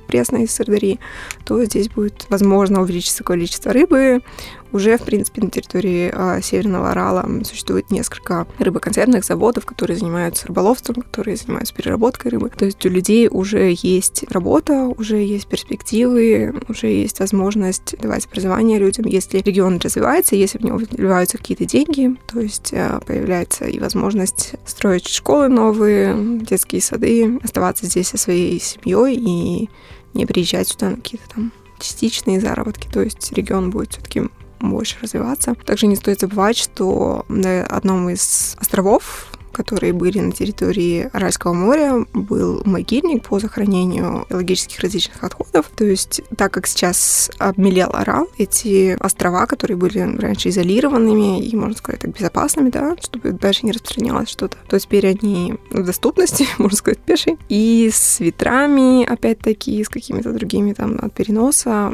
пресной 0.06 0.44
из 0.44 0.52
Сырдарьи, 0.52 1.00
то 1.44 1.64
здесь 1.64 1.88
будет 1.88 2.26
возможно 2.28 2.80
увеличиться 2.80 3.24
количество 3.24 3.72
рыбы, 3.72 4.22
уже, 4.72 4.96
в 4.96 5.02
принципе, 5.02 5.42
на 5.42 5.50
территории 5.50 6.10
а, 6.12 6.40
Северного 6.40 6.90
Орала 6.90 7.28
существует 7.44 7.90
несколько 7.90 8.46
рыбоконсервных 8.58 9.24
заводов, 9.24 9.66
которые 9.66 9.96
занимаются 9.96 10.46
рыболовством, 10.46 10.96
которые 10.96 11.36
занимаются 11.36 11.74
переработкой 11.74 12.32
рыбы. 12.32 12.50
То 12.50 12.64
есть 12.64 12.84
у 12.84 12.88
людей 12.88 13.28
уже 13.30 13.74
есть 13.82 14.24
работа, 14.30 14.84
уже 14.84 15.16
есть 15.16 15.46
перспективы, 15.46 16.54
уже 16.68 16.88
есть 16.88 17.20
возможность 17.20 17.96
давать 17.98 18.26
образование 18.26 18.78
людям. 18.78 19.06
Если 19.06 19.38
регион 19.38 19.78
развивается, 19.78 20.36
если 20.36 20.58
в 20.58 20.64
него 20.64 20.78
вливаются 20.78 21.38
какие-то 21.38 21.64
деньги, 21.64 22.16
то 22.26 22.40
есть 22.40 22.72
а, 22.74 23.00
появляется 23.00 23.64
и 23.66 23.78
возможность 23.78 24.54
строить 24.66 25.08
школы 25.08 25.48
новые, 25.48 26.40
детские 26.40 26.80
сады, 26.80 27.38
оставаться 27.42 27.86
здесь 27.86 28.08
со 28.08 28.18
своей 28.18 28.60
семьей 28.60 29.16
и 29.16 29.70
не 30.14 30.26
приезжать 30.26 30.68
сюда 30.68 30.90
на 30.90 30.96
какие-то 30.96 31.28
там 31.34 31.52
частичные 31.78 32.40
заработки, 32.40 32.88
то 32.92 33.02
есть 33.02 33.32
регион 33.32 33.70
будет 33.70 33.92
все-таки 33.92 34.22
больше 34.60 34.96
развиваться. 35.02 35.54
Также 35.66 35.86
не 35.86 35.96
стоит 35.96 36.20
забывать, 36.20 36.56
что 36.56 37.24
на 37.28 37.64
одном 37.64 38.10
из 38.10 38.56
островов 38.58 39.30
которые 39.52 39.92
были 39.92 40.18
на 40.20 40.32
территории 40.32 41.10
Аральского 41.12 41.52
моря, 41.52 42.06
был 42.14 42.62
могильник 42.64 43.24
по 43.24 43.38
захоронению 43.38 44.26
биологических 44.30 44.80
различных 44.80 45.22
отходов. 45.22 45.70
То 45.76 45.84
есть, 45.84 46.22
так 46.36 46.52
как 46.52 46.66
сейчас 46.66 47.30
обмелел 47.38 47.90
Арал, 47.92 48.28
эти 48.38 48.96
острова, 49.00 49.46
которые 49.46 49.76
были 49.76 49.98
раньше 50.18 50.48
изолированными 50.48 51.44
и, 51.44 51.54
можно 51.56 51.76
сказать, 51.76 52.00
так 52.00 52.12
безопасными, 52.12 52.70
да, 52.70 52.96
чтобы 53.02 53.32
дальше 53.32 53.66
не 53.66 53.72
распространялось 53.72 54.30
что-то, 54.30 54.56
то 54.68 54.78
теперь 54.78 55.06
они 55.06 55.56
в 55.70 55.84
доступности, 55.84 56.46
можно 56.58 56.76
сказать, 56.76 57.00
пешей. 57.00 57.36
И 57.48 57.90
с 57.92 58.20
ветрами, 58.20 59.04
опять-таки, 59.04 59.82
с 59.84 59.88
какими-то 59.88 60.32
другими 60.32 60.72
там 60.72 60.98
от 61.02 61.12
переноса 61.12 61.92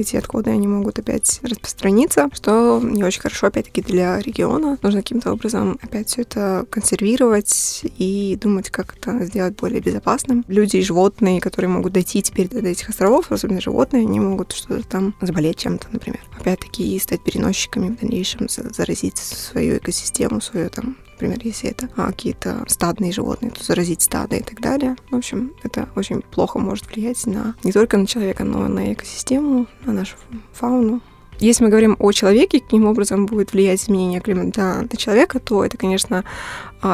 эти 0.00 0.16
отходы, 0.16 0.50
они 0.50 0.66
могут 0.66 0.98
опять 0.98 1.40
распространиться, 1.42 2.28
что 2.32 2.80
не 2.82 3.04
очень 3.04 3.20
хорошо, 3.20 3.48
опять-таки, 3.48 3.82
для 3.82 4.18
региона. 4.20 4.78
Нужно 4.82 5.00
каким-то 5.00 5.32
образом 5.32 5.78
опять 5.82 6.08
все 6.08 6.22
это 6.22 6.66
консервировать 6.70 7.84
и 7.98 8.38
думать, 8.40 8.70
как 8.70 8.96
это 8.96 9.24
сделать 9.24 9.56
более 9.56 9.80
безопасным. 9.80 10.44
Люди 10.48 10.78
и 10.78 10.82
животные, 10.82 11.40
которые 11.40 11.70
могут 11.70 11.92
дойти 11.92 12.22
теперь 12.22 12.48
до 12.48 12.58
этих 12.60 12.88
островов, 12.88 13.30
особенно 13.30 13.60
животные, 13.60 14.02
они 14.02 14.20
могут 14.20 14.52
что-то 14.52 14.86
там 14.86 15.14
заболеть 15.20 15.58
чем-то, 15.58 15.88
например. 15.92 16.20
Опять-таки, 16.38 16.98
стать 16.98 17.22
переносчиками 17.22 17.88
в 17.88 18.00
дальнейшем, 18.00 18.48
заразить 18.48 19.18
свою 19.18 19.78
экосистему, 19.78 20.40
свою 20.40 20.70
там 20.70 20.96
например, 21.22 21.40
если 21.44 21.70
это 21.70 21.88
а, 21.96 22.06
какие-то 22.06 22.64
стадные 22.66 23.12
животные, 23.12 23.50
то 23.50 23.62
заразить 23.62 24.02
стадо 24.02 24.36
и 24.36 24.42
так 24.42 24.60
далее. 24.60 24.96
В 25.10 25.16
общем, 25.16 25.52
это 25.62 25.88
очень 25.96 26.20
плохо 26.22 26.58
может 26.58 26.86
влиять 26.86 27.26
на 27.26 27.54
не 27.62 27.72
только 27.72 27.96
на 27.96 28.06
человека, 28.06 28.44
но 28.44 28.66
и 28.66 28.68
на 28.68 28.92
экосистему, 28.92 29.66
на 29.84 29.92
нашу 29.92 30.16
фауну. 30.52 31.00
Если 31.38 31.64
мы 31.64 31.70
говорим 31.70 31.96
о 31.98 32.12
человеке, 32.12 32.60
каким 32.60 32.86
образом 32.86 33.26
будет 33.26 33.52
влиять 33.52 33.82
изменение 33.82 34.20
климата 34.20 34.86
на 34.88 34.96
человека, 34.96 35.40
то 35.40 35.64
это, 35.64 35.76
конечно, 35.76 36.24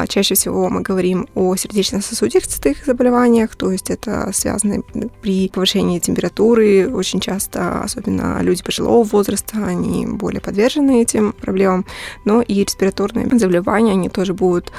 чаще 0.07 0.35
всего 0.35 0.69
мы 0.69 0.83
говорим 0.83 1.29
о 1.35 1.57
сердечно-сосудистых 1.57 2.85
заболеваниях, 2.85 3.57
то 3.57 3.73
есть 3.73 3.91
это 3.91 4.31
связано 4.33 4.83
при 5.23 5.49
повышении 5.49 5.99
температуры. 5.99 6.89
Очень 6.93 7.21
часто, 7.21 7.81
особенно 7.81 8.39
люди 8.43 8.63
пожилого 8.63 9.03
возраста, 9.05 9.65
они 9.65 10.07
более 10.07 10.41
подвержены 10.41 11.03
этим 11.03 11.33
проблемам. 11.33 11.87
Но 12.25 12.43
и 12.43 12.65
респираторные 12.65 13.27
заболевания, 13.39 13.93
они 13.93 14.09
тоже 14.09 14.35
будут 14.35 14.73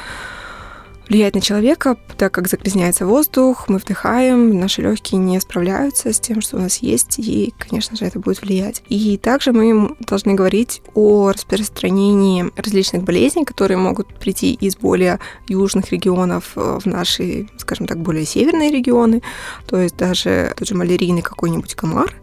влияет 1.10 1.34
на 1.36 1.42
человека, 1.42 1.98
так 2.18 2.32
как 2.32 2.48
загрязняется 2.48 3.06
воздух, 3.06 3.68
мы 3.68 3.80
вдыхаем, 3.80 4.60
наши 4.60 4.82
легкие 4.82 5.20
не 5.20 5.39
справляются 5.42 6.13
с 6.13 6.20
тем, 6.20 6.42
что 6.42 6.58
у 6.58 6.60
нас 6.60 6.78
есть, 6.78 7.18
и, 7.18 7.54
конечно 7.58 7.98
же, 7.98 8.06
это 8.06 8.20
будет 8.20 8.42
влиять. 8.42 8.84
И 8.89 9.18
также 9.18 9.51
мы 9.51 9.96
должны 10.00 10.36
говорить 10.36 10.82
о 10.94 11.32
распространении 11.32 12.46
различных 12.56 13.04
болезней, 13.04 13.44
которые 13.44 13.78
могут 13.78 14.08
прийти 14.20 14.54
из 14.54 14.78
более 14.78 15.20
южных 15.48 15.92
регионов 15.92 16.51
в 16.56 16.86
наши, 16.86 17.48
скажем 17.58 17.88
так, 17.88 18.00
более 18.00 18.25
северные 18.25 18.72
регионы. 18.72 19.24
То 19.66 19.78
есть 19.78 19.98
даже 19.98 20.54
тот 20.56 20.68
же 20.68 20.75
малярийный 20.75 21.24
какой-нибудь 21.24 21.74
комар 21.74 22.13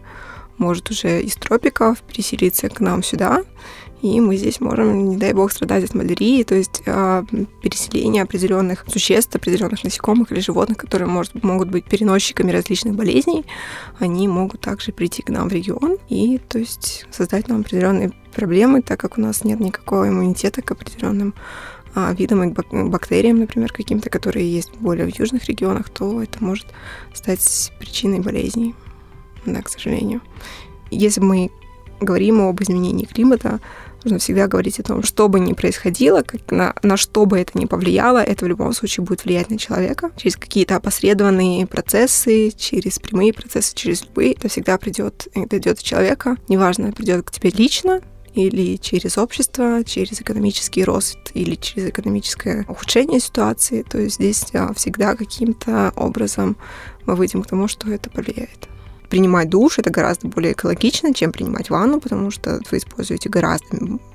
может 0.58 0.90
уже 0.90 1.20
из 1.20 1.34
тропиков 1.34 2.00
переселиться 2.02 2.68
к 2.68 2.80
нам 2.80 3.02
сюда 3.02 3.42
и 4.02 4.20
мы 4.20 4.36
здесь 4.36 4.60
можем, 4.60 5.08
не 5.10 5.16
дай 5.16 5.32
бог, 5.32 5.50
страдать 5.50 5.84
от 5.84 5.94
малярии, 5.94 6.42
то 6.42 6.54
есть 6.54 6.82
э, 6.84 7.24
переселение 7.62 8.22
определенных 8.22 8.84
существ, 8.88 9.34
определенных 9.34 9.84
насекомых 9.84 10.32
или 10.32 10.40
животных, 10.40 10.78
которые 10.78 11.08
может, 11.08 11.42
могут 11.42 11.70
быть 11.70 11.86
переносчиками 11.86 12.50
различных 12.50 12.94
болезней, 12.94 13.44
они 13.98 14.28
могут 14.28 14.60
также 14.60 14.92
прийти 14.92 15.22
к 15.22 15.30
нам 15.30 15.48
в 15.48 15.52
регион 15.52 15.96
и, 16.08 16.38
то 16.38 16.58
есть, 16.58 17.06
создать 17.10 17.48
нам 17.48 17.60
определенные 17.60 18.12
проблемы, 18.34 18.82
так 18.82 19.00
как 19.00 19.16
у 19.16 19.20
нас 19.20 19.44
нет 19.44 19.60
никакого 19.60 20.08
иммунитета 20.08 20.60
к 20.60 20.70
определенным 20.70 21.34
а, 21.94 22.12
видам 22.12 22.44
и 22.44 22.52
бактериям, 22.88 23.38
например, 23.38 23.72
каким-то, 23.72 24.10
которые 24.10 24.52
есть 24.52 24.74
более 24.76 25.10
в 25.10 25.18
южных 25.18 25.46
регионах, 25.46 25.88
то 25.88 26.22
это 26.22 26.44
может 26.44 26.66
стать 27.14 27.72
причиной 27.78 28.20
болезней, 28.20 28.74
да, 29.46 29.62
к 29.62 29.70
сожалению. 29.70 30.20
Если 30.90 31.20
мы 31.22 31.50
говорим 32.00 32.42
об 32.42 32.60
изменении 32.62 33.06
климата, 33.06 33.60
нужно 34.06 34.18
всегда 34.20 34.46
говорить 34.46 34.78
о 34.78 34.84
том, 34.84 35.02
что 35.02 35.28
бы 35.28 35.40
ни 35.40 35.52
происходило, 35.52 36.22
как 36.22 36.50
на, 36.50 36.74
на 36.82 36.96
что 36.96 37.26
бы 37.26 37.38
это 37.40 37.58
ни 37.58 37.66
повлияло, 37.66 38.22
это 38.22 38.44
в 38.44 38.48
любом 38.48 38.72
случае 38.72 39.04
будет 39.04 39.24
влиять 39.24 39.50
на 39.50 39.58
человека 39.58 40.10
через 40.16 40.36
какие-то 40.36 40.76
опосредованные 40.76 41.66
процессы, 41.66 42.52
через 42.56 42.98
прямые 42.98 43.32
процессы, 43.32 43.74
через 43.74 44.04
любые. 44.04 44.32
Это 44.32 44.48
всегда 44.48 44.78
придет, 44.78 45.28
это 45.34 45.58
идет 45.58 45.78
от 45.78 45.82
человека. 45.82 46.36
Неважно, 46.48 46.92
придет 46.92 47.26
к 47.26 47.32
тебе 47.32 47.50
лично, 47.50 48.00
или 48.34 48.76
через 48.76 49.18
общество, 49.18 49.82
через 49.82 50.20
экономический 50.20 50.84
рост, 50.84 51.18
или 51.34 51.54
через 51.54 51.88
экономическое 51.88 52.64
ухудшение 52.68 53.18
ситуации. 53.18 53.82
То 53.82 53.98
есть 53.98 54.16
здесь 54.16 54.44
а, 54.52 54.72
всегда 54.74 55.16
каким-то 55.16 55.92
образом 55.96 56.56
мы 57.06 57.16
выйдем 57.16 57.42
к 57.42 57.46
тому, 57.46 57.66
что 57.66 57.90
это 57.90 58.10
повлияет 58.10 58.68
принимать 59.08 59.48
душ 59.48 59.78
это 59.78 59.90
гораздо 59.90 60.28
более 60.28 60.52
экологично, 60.52 61.14
чем 61.14 61.32
принимать 61.32 61.70
ванну, 61.70 62.00
потому 62.00 62.30
что 62.30 62.60
вы 62.70 62.78
используете 62.78 63.28
гораздо 63.28 63.66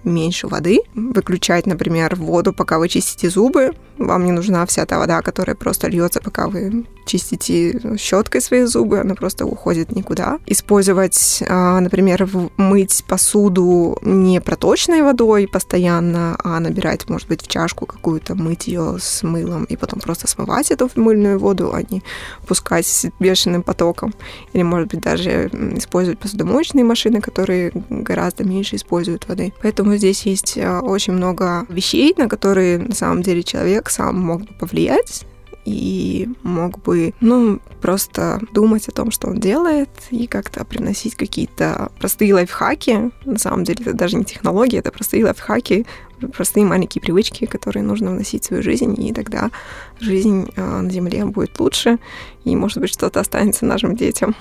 меньше 0.04 0.48
воды. 0.48 0.80
Выключать, 0.96 1.66
например, 1.66 2.16
воду, 2.16 2.54
пока 2.54 2.80
вы 2.80 2.90
чистите 2.90 3.30
зубы. 3.30 3.72
Вам 3.98 4.26
не 4.26 4.32
нужна 4.32 4.66
вся 4.66 4.86
та 4.86 4.98
вода, 4.98 5.22
которая 5.22 5.56
просто 5.56 5.88
льется, 5.88 6.22
пока 6.22 6.48
вы 6.48 6.86
чистите 7.06 7.98
щеткой 7.98 8.42
свои 8.42 8.64
зубы, 8.64 9.00
она 9.00 9.16
просто 9.16 9.46
уходит 9.46 9.92
никуда. 9.92 10.40
Использовать, 10.46 11.44
а, 11.48 11.80
например, 11.80 12.28
мыть 12.58 13.04
посуду 13.08 13.98
не 14.02 14.42
проточной 14.42 15.02
водой 15.02 15.48
постоянно, 15.48 16.38
а 16.44 16.60
набирать, 16.60 17.10
может 17.10 17.28
быть, 17.28 17.42
в 17.42 17.48
чашку 17.48 17.86
какую-то, 17.86 18.36
мыть 18.36 18.68
ее 18.68 18.98
с 19.00 19.24
мылом 19.24 19.66
и 19.66 19.76
потом 19.76 20.00
просто 20.00 20.28
смывать 20.28 20.72
эту 20.72 20.90
мыльную 20.96 21.38
воду, 21.38 21.72
а 21.74 21.82
не 21.82 22.02
пускать 22.48 23.08
бешеным 23.20 23.62
потоком. 23.62 24.14
Или, 24.54 24.64
может 24.64 24.88
быть, 24.92 25.02
даже 25.02 25.48
использовать 25.76 26.20
посудомоечные 26.20 26.84
машины, 26.84 27.22
которые 27.22 27.72
гораздо 27.90 28.44
меньше 28.44 28.76
используют 28.76 29.28
воды. 29.28 29.54
Поэтому 29.62 29.96
здесь 29.96 30.26
есть 30.26 30.58
а, 30.58 30.82
очень 30.82 31.14
много 31.14 31.66
вещей, 31.70 32.14
на 32.18 32.28
которые 32.28 32.78
на 32.78 32.96
самом 32.96 33.22
деле 33.22 33.44
человек 33.44 33.90
сам 33.90 34.20
мог 34.20 34.42
бы 34.42 34.54
повлиять 34.60 35.26
и 35.66 36.28
мог 36.44 36.82
бы, 36.82 37.14
ну, 37.20 37.60
просто 37.82 38.40
думать 38.52 38.88
о 38.88 38.92
том, 38.92 39.12
что 39.12 39.28
он 39.28 39.40
делает, 39.40 39.90
и 40.10 40.28
как-то 40.28 40.66
приносить 40.66 41.16
какие-то 41.16 41.92
простые 42.00 42.34
лайфхаки. 42.34 43.12
На 43.26 43.38
самом 43.38 43.64
деле 43.64 43.80
это 43.82 43.94
даже 43.94 44.18
не 44.18 44.26
технологии, 44.26 44.80
это 44.80 44.92
простые 44.92 45.24
лайфхаки, 45.24 45.86
простые 46.34 46.66
маленькие 46.66 47.02
привычки, 47.02 47.46
которые 47.46 47.84
нужно 47.84 48.12
вносить 48.12 48.44
в 48.44 48.48
свою 48.48 48.64
жизнь, 48.64 48.96
и 49.02 49.14
тогда 49.14 49.52
жизнь 50.00 50.50
э, 50.56 50.82
на 50.82 50.90
Земле 50.90 51.26
будет 51.26 51.60
лучше, 51.60 52.00
и, 52.44 52.56
может 52.56 52.80
быть, 52.80 52.92
что-то 52.92 53.20
останется 53.20 53.66
нашим 53.66 53.96
детям. 53.96 54.36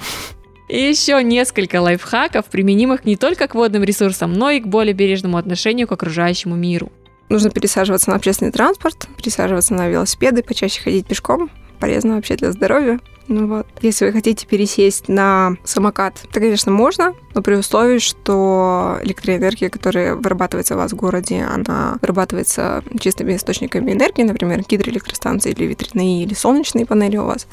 И 0.71 0.79
еще 0.79 1.21
несколько 1.25 1.81
лайфхаков, 1.81 2.47
применимых 2.47 3.05
не 3.05 3.17
только 3.17 3.49
к 3.49 3.57
водным 3.57 3.83
ресурсам, 3.83 4.33
но 4.33 4.51
и 4.51 4.61
к 4.61 4.69
более 4.69 4.95
бережному 4.95 5.37
отношению 5.37 5.89
к 5.89 5.93
окружающему 5.93 6.55
миру. 6.55 6.93
Нужно 7.29 7.51
пересаживаться 7.51 8.11
на 8.11 8.17
общественный 8.17 8.53
транспорт, 8.53 9.09
пересаживаться 9.17 9.75
на 9.75 9.89
велосипеды, 9.89 10.45
почаще 10.45 10.81
ходить 10.81 11.09
пешком. 11.09 11.51
Полезно 11.81 12.15
вообще 12.15 12.37
для 12.37 12.53
здоровья. 12.53 13.01
Ну 13.27 13.47
вот. 13.47 13.67
Если 13.81 14.05
вы 14.05 14.13
хотите 14.13 14.47
пересесть 14.47 15.09
на 15.09 15.57
самокат, 15.65 16.21
то, 16.33 16.41
конечно, 16.41 16.71
можно, 16.71 17.15
но 17.35 17.43
при 17.43 17.55
условии, 17.55 17.99
что 17.99 18.99
электроэнергия, 19.03 19.71
которая 19.71 20.17
вырабатывается 20.17 20.75
у 20.75 20.79
вас 20.79 20.93
в 20.93 20.97
городе, 20.97 21.43
она 21.43 21.97
вырабатывается 22.03 22.83
чистыми 22.99 23.37
источниками 23.37 23.93
энергии, 23.93 24.23
например, 24.23 24.63
гидроэлектростанции 24.69 25.53
или 25.53 25.65
ветряные 25.65 26.25
или 26.25 26.35
солнечные 26.35 26.87
панели 26.87 27.17
у 27.17 27.25
вас, 27.25 27.47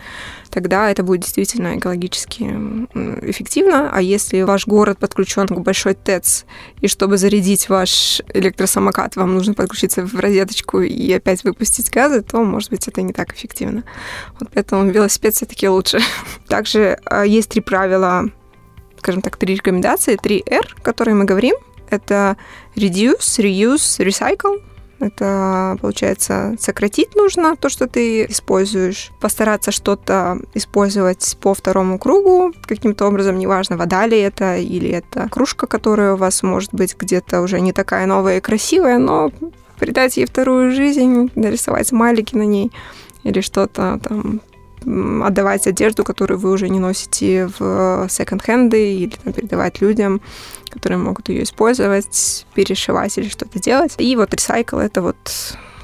тогда 0.49 0.89
это 0.89 1.03
будет 1.03 1.21
действительно 1.21 1.77
экологически 1.77 2.43
эффективно. 3.29 3.89
А 3.91 4.01
если 4.01 4.41
ваш 4.41 4.67
город 4.67 4.99
подключен 4.99 5.47
к 5.47 5.59
большой 5.59 5.93
ТЭЦ, 5.93 6.45
и 6.81 6.87
чтобы 6.87 7.17
зарядить 7.17 7.69
ваш 7.69 8.21
электросамокат, 8.33 9.15
вам 9.15 9.35
нужно 9.35 9.53
подключиться 9.53 10.05
в 10.05 10.15
розеточку 10.19 10.81
и 10.81 11.11
опять 11.13 11.43
выпустить 11.43 11.91
газы, 11.91 12.21
то, 12.21 12.43
может 12.43 12.69
быть, 12.69 12.87
это 12.87 13.01
не 13.01 13.13
так 13.13 13.33
эффективно. 13.33 13.83
Вот 14.39 14.49
поэтому 14.53 14.89
велосипед 14.89 15.35
все-таки 15.35 15.67
лучше. 15.67 15.99
Также 16.47 16.99
а, 17.05 17.25
есть 17.25 17.49
три 17.49 17.61
правила 17.61 18.29
скажем 18.99 19.21
так, 19.21 19.37
три 19.37 19.55
рекомендации, 19.55 20.17
три 20.17 20.43
R, 20.45 20.75
которые 20.81 21.15
мы 21.15 21.23
говорим. 21.23 21.55
Это 21.89 22.35
reduce, 22.75 23.39
reuse, 23.39 23.99
recycle. 24.05 24.61
Это, 24.99 25.77
получается, 25.79 26.55
сократить 26.59 27.15
нужно 27.15 27.55
то, 27.55 27.69
что 27.69 27.87
ты 27.87 28.25
используешь, 28.25 29.11
постараться 29.19 29.71
что-то 29.71 30.39
использовать 30.55 31.37
по 31.39 31.53
второму 31.53 31.99
кругу 31.99 32.53
каким-то 32.65 33.05
образом, 33.05 33.37
неважно, 33.37 33.77
вода 33.77 34.07
ли 34.07 34.19
это 34.19 34.57
или 34.57 34.89
это 34.89 35.29
кружка, 35.29 35.67
которая 35.67 36.13
у 36.13 36.17
вас 36.17 36.41
может 36.41 36.73
быть 36.73 36.95
где-то 36.97 37.41
уже 37.41 37.59
не 37.59 37.73
такая 37.73 38.07
новая 38.07 38.37
и 38.37 38.41
красивая, 38.41 38.97
но 38.97 39.31
придать 39.79 40.17
ей 40.17 40.25
вторую 40.25 40.71
жизнь, 40.71 41.31
нарисовать 41.35 41.87
смайлики 41.87 42.35
на 42.35 42.43
ней 42.43 42.71
или 43.23 43.41
что-то 43.41 43.99
там 44.03 44.41
отдавать 44.87 45.67
одежду, 45.67 46.03
которую 46.03 46.39
вы 46.39 46.51
уже 46.51 46.69
не 46.69 46.79
носите 46.79 47.49
в 47.59 48.07
секонд-хенды 48.09 48.95
или 48.95 49.15
там, 49.23 49.33
передавать 49.33 49.81
людям, 49.81 50.21
которые 50.69 50.97
могут 50.97 51.29
ее 51.29 51.43
использовать, 51.43 52.45
перешивать 52.53 53.17
или 53.17 53.27
что-то 53.27 53.59
делать. 53.59 53.95
И 53.97 54.15
вот 54.15 54.33
ресайкл— 54.33 54.77
это 54.79 55.01
вот 55.01 55.17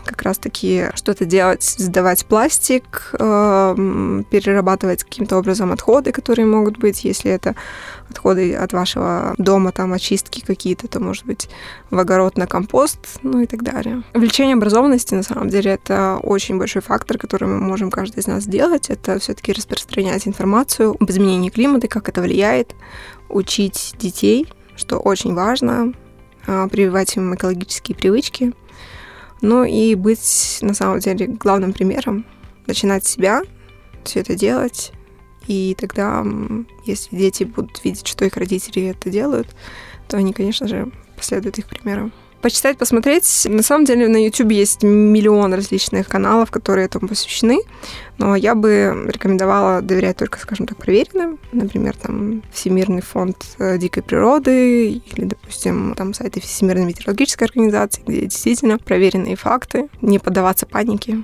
как 0.06 0.22
раз-таки 0.22 0.88
что-то 0.96 1.26
делать, 1.26 1.64
сдавать 1.64 2.26
пластик, 2.26 3.12
э, 3.18 4.24
перерабатывать 4.30 5.04
каким-то 5.04 5.38
образом 5.38 5.72
отходы, 5.72 6.12
которые 6.12 6.46
могут 6.46 6.78
быть, 6.78 7.04
если 7.04 7.32
это 7.32 7.56
отходы 8.10 8.54
от 8.56 8.74
вашего 8.74 9.34
дома, 9.38 9.72
там 9.72 9.94
очистки 9.94 10.42
какие-то, 10.46 10.88
то, 10.88 11.00
может 11.00 11.26
быть, 11.26 11.50
в 11.90 11.98
огород 11.98 12.38
на 12.38 12.48
компост, 12.48 13.20
ну 13.24 13.42
и 13.42 13.46
так 13.46 13.64
далее. 13.64 14.04
Увеличение 14.14 14.56
образованности, 14.56 15.14
на 15.14 15.24
самом 15.24 15.50
деле, 15.50 15.72
это 15.72 16.20
очень 16.22 16.58
большой 16.58 16.82
фактор, 16.82 17.18
который 17.18 17.48
мы 17.48 17.60
можем 17.60 17.90
каждый 17.90 18.20
из 18.20 18.28
нас 18.28 18.44
сделать. 18.44 18.90
Это 18.90 19.20
все-таки 19.20 19.54
распространять 19.54 20.28
информацию 20.28 20.96
об 21.00 21.10
изменении 21.10 21.50
климата, 21.50 21.88
как 21.88 22.10
это 22.10 22.22
влияет, 22.22 22.76
учить 23.30 23.96
детей, 23.98 24.48
что 24.76 24.98
очень 24.98 25.34
важно, 25.34 25.94
а, 26.46 26.68
прививать 26.68 27.16
им 27.16 27.34
экологические 27.34 27.96
привычки, 27.96 28.54
ну 29.44 29.66
и 29.66 29.94
быть, 29.94 30.60
на 30.62 30.74
самом 30.74 31.00
деле, 31.00 31.28
главным 31.28 31.74
примером, 31.74 32.26
начинать 32.66 33.06
с 33.06 33.10
себя, 33.10 33.44
все 34.06 34.22
это 34.22 34.36
делать, 34.36 34.94
и 35.48 35.76
тогда, 35.78 36.26
если 36.86 37.18
дети 37.18 37.44
будут 37.44 37.84
видеть, 37.84 38.08
что 38.08 38.24
их 38.24 38.38
родители 38.38 38.86
это 38.86 39.10
делают, 39.10 39.54
то 40.08 40.16
они, 40.16 40.32
конечно 40.32 40.68
же, 40.68 40.90
последуют 41.18 41.58
их 41.58 41.68
примеру 41.68 42.10
почитать, 42.44 42.78
посмотреть. 42.78 43.48
На 43.50 43.64
самом 43.64 43.86
деле 43.86 44.08
на 44.10 44.24
YouTube 44.24 44.52
есть 44.52 44.84
миллион 44.84 45.54
различных 45.54 46.08
каналов, 46.10 46.52
которые 46.52 46.86
этому 46.86 47.08
посвящены, 47.08 47.62
но 48.18 48.36
я 48.36 48.54
бы 48.54 49.08
рекомендовала 49.08 49.82
доверять 49.82 50.18
только, 50.18 50.38
скажем 50.40 50.68
так, 50.68 50.78
проверенным. 50.78 51.40
Например, 51.54 51.96
там 51.96 52.44
Всемирный 52.52 53.02
фонд 53.02 53.38
э, 53.60 53.78
дикой 53.78 54.04
природы 54.04 54.92
или, 54.92 55.26
допустим, 55.26 55.96
там 55.96 56.14
сайты 56.14 56.42
Всемирной 56.42 56.86
метеорологической 56.86 57.48
организации, 57.48 58.04
где 58.06 58.22
действительно 58.26 58.78
проверенные 58.78 59.38
факты, 59.38 59.88
не 60.02 60.20
поддаваться 60.20 60.66
панике. 60.66 61.24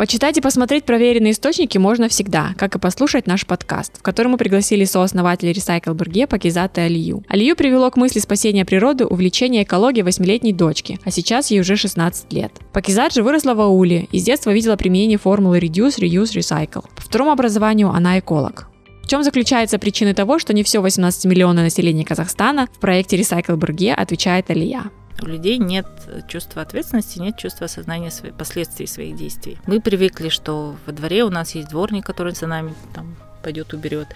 Почитать 0.00 0.38
и 0.38 0.40
посмотреть 0.40 0.84
проверенные 0.84 1.32
источники 1.32 1.76
можно 1.76 2.08
всегда, 2.08 2.54
как 2.56 2.74
и 2.74 2.78
послушать 2.78 3.26
наш 3.26 3.44
подкаст, 3.44 3.98
в 3.98 4.02
котором 4.02 4.30
мы 4.30 4.38
пригласили 4.38 4.86
сооснователя 4.86 5.52
Recycle 5.52 5.92
Бурге 5.92 6.26
Пакизата 6.26 6.84
Алию. 6.84 7.22
Алию 7.28 7.54
привело 7.54 7.90
к 7.90 7.98
мысли 7.98 8.18
спасения 8.18 8.64
природы 8.64 9.04
увлечение 9.04 9.62
экологией 9.62 10.02
восьмилетней 10.02 10.54
дочки, 10.54 10.98
а 11.04 11.10
сейчас 11.10 11.50
ей 11.50 11.60
уже 11.60 11.76
16 11.76 12.32
лет. 12.32 12.50
Пакизат 12.72 13.12
же 13.12 13.22
выросла 13.22 13.52
в 13.52 13.60
ауле 13.60 14.08
и 14.10 14.18
с 14.18 14.24
детства 14.24 14.52
видела 14.52 14.76
применение 14.76 15.18
формулы 15.18 15.58
Reduce, 15.58 15.98
Reuse, 15.98 16.34
Recycle. 16.34 16.86
По 16.96 17.02
второму 17.02 17.32
образованию 17.32 17.90
она 17.90 18.18
эколог. 18.18 18.70
В 19.02 19.06
чем 19.06 19.22
заключается 19.22 19.78
причина 19.78 20.14
того, 20.14 20.38
что 20.38 20.54
не 20.54 20.62
все 20.62 20.80
18 20.80 21.26
миллионов 21.26 21.64
населения 21.64 22.06
Казахстана 22.06 22.68
в 22.72 22.80
проекте 22.80 23.18
Recycle 23.18 23.56
Бурге 23.56 23.92
отвечает 23.92 24.48
Алия? 24.48 24.84
У 25.22 25.26
людей 25.26 25.58
нет 25.58 25.86
чувства 26.28 26.62
ответственности, 26.62 27.18
нет 27.18 27.36
чувства 27.36 27.66
осознания 27.66 28.10
своих, 28.10 28.34
последствий 28.34 28.86
своих 28.86 29.16
действий. 29.16 29.58
Мы 29.66 29.80
привыкли, 29.80 30.28
что 30.28 30.76
во 30.86 30.92
дворе 30.92 31.24
у 31.24 31.30
нас 31.30 31.54
есть 31.54 31.68
дворник, 31.68 32.06
который 32.06 32.34
за 32.34 32.46
нами 32.46 32.74
там 32.94 33.16
пойдет 33.42 33.72
уберет. 33.72 34.08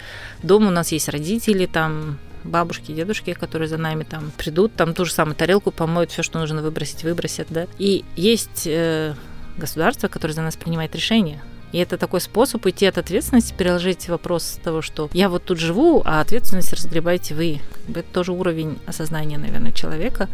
Дома 0.42 0.68
у 0.68 0.70
нас 0.70 0.92
есть 0.92 1.08
родители, 1.08 1.66
там 1.66 2.18
бабушки, 2.44 2.92
дедушки, 2.92 3.32
которые 3.32 3.68
за 3.68 3.78
нами 3.78 4.04
там 4.04 4.30
придут, 4.36 4.74
там 4.74 4.94
ту 4.94 5.04
же 5.04 5.12
самую 5.12 5.34
тарелку 5.34 5.70
помоют, 5.70 6.10
все, 6.10 6.22
что 6.22 6.38
нужно 6.38 6.62
выбросить, 6.62 7.02
выбросят, 7.04 7.48
да. 7.50 7.66
И 7.78 8.04
есть 8.16 8.66
э, 8.66 9.14
государство, 9.56 10.08
которое 10.08 10.34
за 10.34 10.42
нас 10.42 10.56
принимает 10.56 10.94
решения. 10.94 11.42
И 11.72 11.78
это 11.78 11.98
такой 11.98 12.20
способ 12.20 12.64
уйти 12.66 12.86
от 12.86 12.98
ответственности, 12.98 13.52
переложить 13.52 14.08
вопрос 14.08 14.60
того, 14.62 14.80
что 14.80 15.10
я 15.12 15.28
вот 15.28 15.44
тут 15.44 15.58
живу, 15.58 16.02
а 16.04 16.20
ответственность 16.20 16.72
разгребаете 16.72 17.34
вы. 17.34 17.60
Это 17.88 18.04
тоже 18.12 18.30
уровень 18.30 18.78
осознания, 18.86 19.38
наверное, 19.38 19.72
человека. 19.72 20.28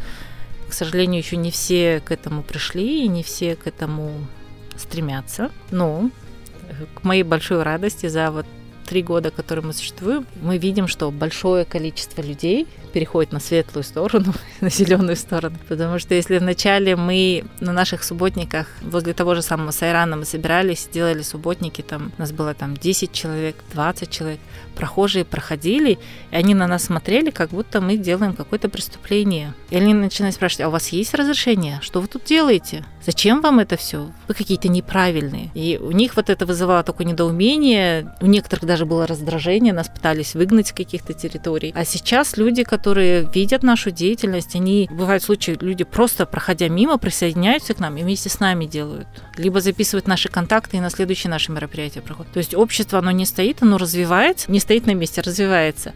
К 0.70 0.72
сожалению, 0.72 1.20
еще 1.20 1.36
не 1.36 1.50
все 1.50 2.00
к 2.00 2.12
этому 2.12 2.44
пришли, 2.44 3.04
и 3.04 3.08
не 3.08 3.24
все 3.24 3.56
к 3.56 3.66
этому 3.66 4.12
стремятся. 4.76 5.50
Но 5.72 6.10
к 6.94 7.02
моей 7.02 7.24
большой 7.24 7.64
радости 7.64 8.06
за 8.06 8.30
вот 8.30 8.46
три 8.86 9.02
года, 9.02 9.32
которые 9.32 9.64
мы 9.64 9.72
существуем, 9.72 10.26
мы 10.40 10.58
видим, 10.58 10.86
что 10.86 11.10
большое 11.10 11.64
количество 11.64 12.22
людей 12.22 12.68
переходит 12.90 13.32
на 13.32 13.40
светлую 13.40 13.84
сторону, 13.84 14.34
на 14.60 14.70
зеленую 14.70 15.16
сторону. 15.16 15.56
Потому 15.68 15.98
что 15.98 16.14
если 16.14 16.38
вначале 16.38 16.96
мы 16.96 17.44
на 17.60 17.72
наших 17.72 18.04
субботниках 18.04 18.66
возле 18.82 19.12
того 19.12 19.34
же 19.34 19.42
самого 19.42 19.70
Сайрана 19.70 20.16
мы 20.16 20.24
собирались, 20.24 20.88
делали 20.92 21.22
субботники, 21.22 21.82
там 21.82 22.12
у 22.16 22.20
нас 22.20 22.32
было 22.32 22.54
там 22.54 22.76
10 22.76 23.12
человек, 23.12 23.56
20 23.72 24.10
человек, 24.10 24.40
прохожие 24.74 25.24
проходили, 25.24 25.98
и 26.30 26.36
они 26.36 26.54
на 26.54 26.66
нас 26.66 26.84
смотрели, 26.84 27.30
как 27.30 27.50
будто 27.50 27.80
мы 27.80 27.96
делаем 27.96 28.34
какое-то 28.34 28.68
преступление. 28.68 29.54
И 29.70 29.76
они 29.76 29.94
начинают 29.94 30.34
спрашивать, 30.34 30.64
а 30.64 30.68
у 30.68 30.70
вас 30.70 30.88
есть 30.88 31.14
разрешение? 31.14 31.78
Что 31.82 32.00
вы 32.00 32.08
тут 32.08 32.24
делаете? 32.24 32.84
Зачем 33.04 33.40
вам 33.40 33.60
это 33.60 33.76
все? 33.76 34.10
Вы 34.28 34.34
какие-то 34.34 34.68
неправильные. 34.68 35.50
И 35.54 35.78
у 35.80 35.90
них 35.92 36.16
вот 36.16 36.30
это 36.30 36.46
вызывало 36.46 36.82
такое 36.82 37.06
недоумение, 37.06 38.14
у 38.20 38.26
некоторых 38.26 38.64
даже 38.64 38.86
было 38.86 39.06
раздражение, 39.06 39.72
нас 39.72 39.88
пытались 39.88 40.34
выгнать 40.34 40.68
с 40.68 40.72
каких-то 40.72 41.12
территорий. 41.12 41.72
А 41.74 41.84
сейчас 41.84 42.36
люди, 42.36 42.64
которые 42.80 43.28
видят 43.34 43.62
нашу 43.62 43.90
деятельность, 43.90 44.56
они, 44.56 44.88
бывают 44.90 45.22
случаи, 45.22 45.54
люди 45.60 45.84
просто 45.84 46.24
проходя 46.24 46.68
мимо, 46.68 46.96
присоединяются 46.96 47.74
к 47.74 47.78
нам 47.78 47.98
и 47.98 48.02
вместе 48.02 48.30
с 48.30 48.40
нами 48.40 48.64
делают. 48.64 49.06
Либо 49.36 49.60
записывают 49.60 50.06
наши 50.06 50.30
контакты 50.30 50.78
и 50.78 50.80
на 50.80 50.88
следующее 50.88 51.30
наше 51.30 51.52
мероприятие 51.52 52.00
проходят. 52.00 52.32
То 52.32 52.38
есть 52.38 52.54
общество, 52.54 52.98
оно 52.98 53.10
не 53.10 53.26
стоит, 53.26 53.62
оно 53.62 53.76
развивается, 53.76 54.50
не 54.50 54.60
стоит 54.60 54.86
на 54.86 54.94
месте, 54.94 55.20
развивается. 55.20 55.92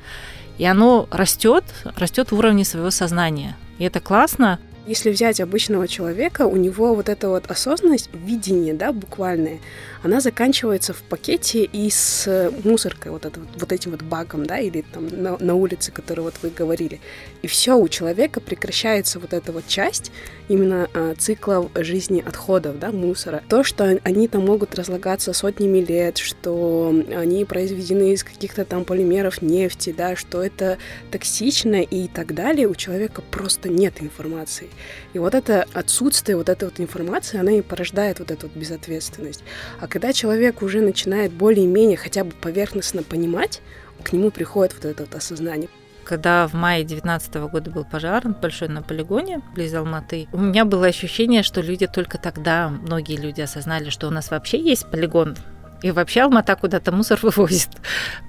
И 0.58 0.66
оно 0.66 1.08
растет, 1.10 1.64
растет 1.96 2.32
в 2.32 2.38
уровне 2.38 2.66
своего 2.66 2.90
сознания. 2.90 3.56
И 3.78 3.84
это 3.84 4.00
классно. 4.00 4.58
Если 4.86 5.10
взять 5.10 5.40
обычного 5.40 5.88
человека, 5.88 6.46
у 6.46 6.56
него 6.56 6.94
вот 6.94 7.08
эта 7.08 7.30
вот 7.30 7.50
осознанность, 7.50 8.10
видение, 8.12 8.74
да, 8.74 8.92
буквальное, 8.92 9.60
она 10.02 10.20
заканчивается 10.20 10.92
в 10.92 11.02
пакете 11.02 11.64
и 11.64 11.88
с 11.88 12.52
мусоркой, 12.62 13.12
вот, 13.12 13.24
это, 13.24 13.40
вот 13.56 13.72
этим 13.72 13.92
вот 13.92 14.02
баком, 14.02 14.44
да, 14.44 14.58
или 14.58 14.84
там 14.92 15.08
на, 15.08 15.38
на 15.38 15.54
улице, 15.54 15.90
который 15.90 16.20
вот 16.20 16.34
вы 16.42 16.50
говорили. 16.50 17.00
И 17.40 17.46
все, 17.46 17.78
у 17.78 17.88
человека 17.88 18.40
прекращается 18.40 19.18
вот 19.18 19.32
эта 19.32 19.52
вот 19.52 19.66
часть 19.66 20.12
именно 20.48 20.90
а, 20.92 21.14
цикла 21.14 21.70
жизни 21.76 22.22
отходов, 22.24 22.78
да, 22.78 22.92
мусора. 22.92 23.42
То, 23.48 23.64
что 23.64 23.98
они 24.04 24.28
там 24.28 24.44
могут 24.44 24.74
разлагаться 24.74 25.32
сотнями 25.32 25.78
лет, 25.78 26.18
что 26.18 26.94
они 27.16 27.46
произведены 27.46 28.12
из 28.12 28.22
каких-то 28.22 28.66
там 28.66 28.84
полимеров 28.84 29.40
нефти, 29.40 29.94
да, 29.96 30.14
что 30.14 30.42
это 30.42 30.76
токсично 31.10 31.80
и 31.80 32.08
так 32.08 32.34
далее, 32.34 32.68
у 32.68 32.74
человека 32.74 33.22
просто 33.30 33.70
нет 33.70 34.02
информации. 34.02 34.68
И 35.12 35.18
вот 35.18 35.34
это 35.34 35.66
отсутствие 35.72 36.36
вот 36.36 36.48
этой 36.48 36.64
вот 36.64 36.80
информации, 36.80 37.38
она 37.38 37.52
и 37.52 37.62
порождает 37.62 38.18
вот 38.18 38.30
эту 38.30 38.48
вот 38.48 38.56
безответственность. 38.56 39.44
А 39.80 39.86
когда 39.86 40.12
человек 40.12 40.62
уже 40.62 40.80
начинает 40.80 41.32
более-менее 41.32 41.96
хотя 41.96 42.24
бы 42.24 42.32
поверхностно 42.32 43.02
понимать, 43.02 43.60
к 44.02 44.12
нему 44.12 44.30
приходит 44.30 44.74
вот 44.74 44.84
это 44.84 45.04
вот 45.04 45.14
осознание. 45.14 45.68
Когда 46.04 46.46
в 46.46 46.52
мае 46.52 46.84
2019 46.84 47.34
года 47.50 47.70
был 47.70 47.84
пожар 47.84 48.28
большой 48.28 48.68
на 48.68 48.82
полигоне 48.82 49.40
близ 49.54 49.72
Алматы, 49.72 50.28
у 50.32 50.38
меня 50.38 50.66
было 50.66 50.86
ощущение, 50.86 51.42
что 51.42 51.62
люди 51.62 51.86
только 51.86 52.18
тогда, 52.18 52.68
многие 52.68 53.16
люди 53.16 53.40
осознали, 53.40 53.88
что 53.88 54.06
у 54.08 54.10
нас 54.10 54.30
вообще 54.30 54.60
есть 54.60 54.90
полигон, 54.90 55.34
и 55.82 55.90
вообще 55.90 56.22
Алмата 56.22 56.56
куда-то 56.56 56.92
мусор 56.92 57.18
вывозит. 57.22 57.70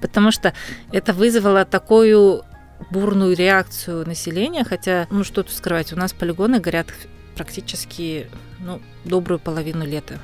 Потому 0.00 0.30
что 0.30 0.54
это 0.92 1.12
вызвало 1.12 1.64
такую 1.64 2.44
бурную 2.90 3.34
реакцию 3.36 4.06
населения, 4.06 4.64
хотя, 4.64 5.06
ну 5.10 5.24
что 5.24 5.42
тут 5.42 5.52
скрывать, 5.52 5.92
у 5.92 5.96
нас 5.96 6.12
полигоны 6.12 6.60
горят 6.60 6.88
практически 7.34 8.28
ну, 8.60 8.80
добрую 9.04 9.38
половину 9.38 9.84
лета 9.84 10.18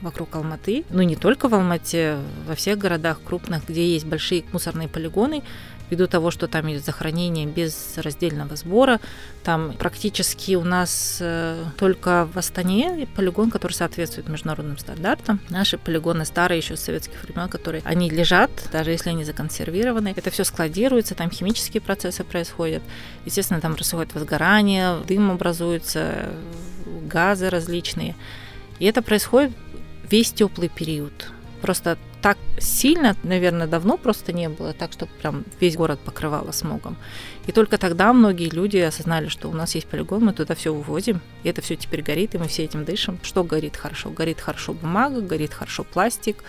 вокруг 0.00 0.34
Алматы, 0.36 0.84
ну 0.90 1.02
не 1.02 1.16
только 1.16 1.48
в 1.48 1.54
Алмате, 1.54 2.18
во 2.46 2.54
всех 2.54 2.78
городах 2.78 3.20
крупных, 3.24 3.66
где 3.68 3.86
есть 3.86 4.06
большие 4.06 4.44
мусорные 4.52 4.88
полигоны, 4.88 5.42
ввиду 5.90 6.06
того, 6.06 6.30
что 6.30 6.48
там 6.48 6.66
есть 6.66 6.84
захоронение 6.84 7.46
без 7.46 7.96
раздельного 7.96 8.56
сбора. 8.56 9.00
Там 9.42 9.72
практически 9.72 10.54
у 10.54 10.64
нас 10.64 11.18
э, 11.20 11.64
только 11.78 12.28
в 12.32 12.36
Астане 12.36 13.06
полигон, 13.14 13.50
который 13.50 13.72
соответствует 13.72 14.28
международным 14.28 14.78
стандартам. 14.78 15.40
Наши 15.48 15.78
полигоны 15.78 16.24
старые 16.24 16.58
еще 16.58 16.76
с 16.76 16.80
советских 16.80 17.22
времен, 17.22 17.48
которые 17.48 17.82
они 17.84 18.10
лежат, 18.10 18.50
даже 18.72 18.90
если 18.90 19.10
они 19.10 19.24
законсервированы. 19.24 20.12
Это 20.16 20.30
все 20.30 20.44
складируется, 20.44 21.14
там 21.14 21.30
химические 21.30 21.80
процессы 21.80 22.24
происходят. 22.24 22.82
Естественно, 23.24 23.60
там 23.60 23.74
происходит 23.74 24.14
возгорание, 24.14 24.98
дым 25.06 25.30
образуется, 25.30 26.30
газы 27.06 27.48
различные. 27.48 28.16
И 28.78 28.84
это 28.84 29.00
происходит 29.02 29.52
весь 30.10 30.32
теплый 30.32 30.68
период. 30.68 31.32
Просто 31.62 31.98
так 32.22 32.38
сильно, 32.58 33.16
наверное, 33.22 33.66
давно 33.66 33.96
просто 33.96 34.32
не 34.32 34.48
было, 34.48 34.72
так 34.72 34.92
что 34.92 35.06
прям 35.06 35.44
весь 35.60 35.76
город 35.76 36.00
покрывало 36.00 36.50
смогом. 36.50 36.96
И 37.46 37.52
только 37.52 37.78
тогда 37.78 38.12
многие 38.12 38.48
люди 38.48 38.78
осознали, 38.78 39.28
что 39.28 39.48
у 39.48 39.52
нас 39.52 39.74
есть 39.74 39.86
полигон, 39.86 40.24
мы 40.24 40.32
туда 40.32 40.54
все 40.54 40.74
вывозим, 40.74 41.20
и 41.44 41.48
это 41.48 41.62
все 41.62 41.76
теперь 41.76 42.02
горит, 42.02 42.34
и 42.34 42.38
мы 42.38 42.48
все 42.48 42.64
этим 42.64 42.84
дышим. 42.84 43.18
Что 43.22 43.44
горит 43.44 43.76
хорошо? 43.76 44.10
Горит 44.10 44.40
хорошо 44.40 44.72
бумага, 44.72 45.20
горит 45.20 45.54
хорошо 45.54 45.84
пластик, 45.84 46.42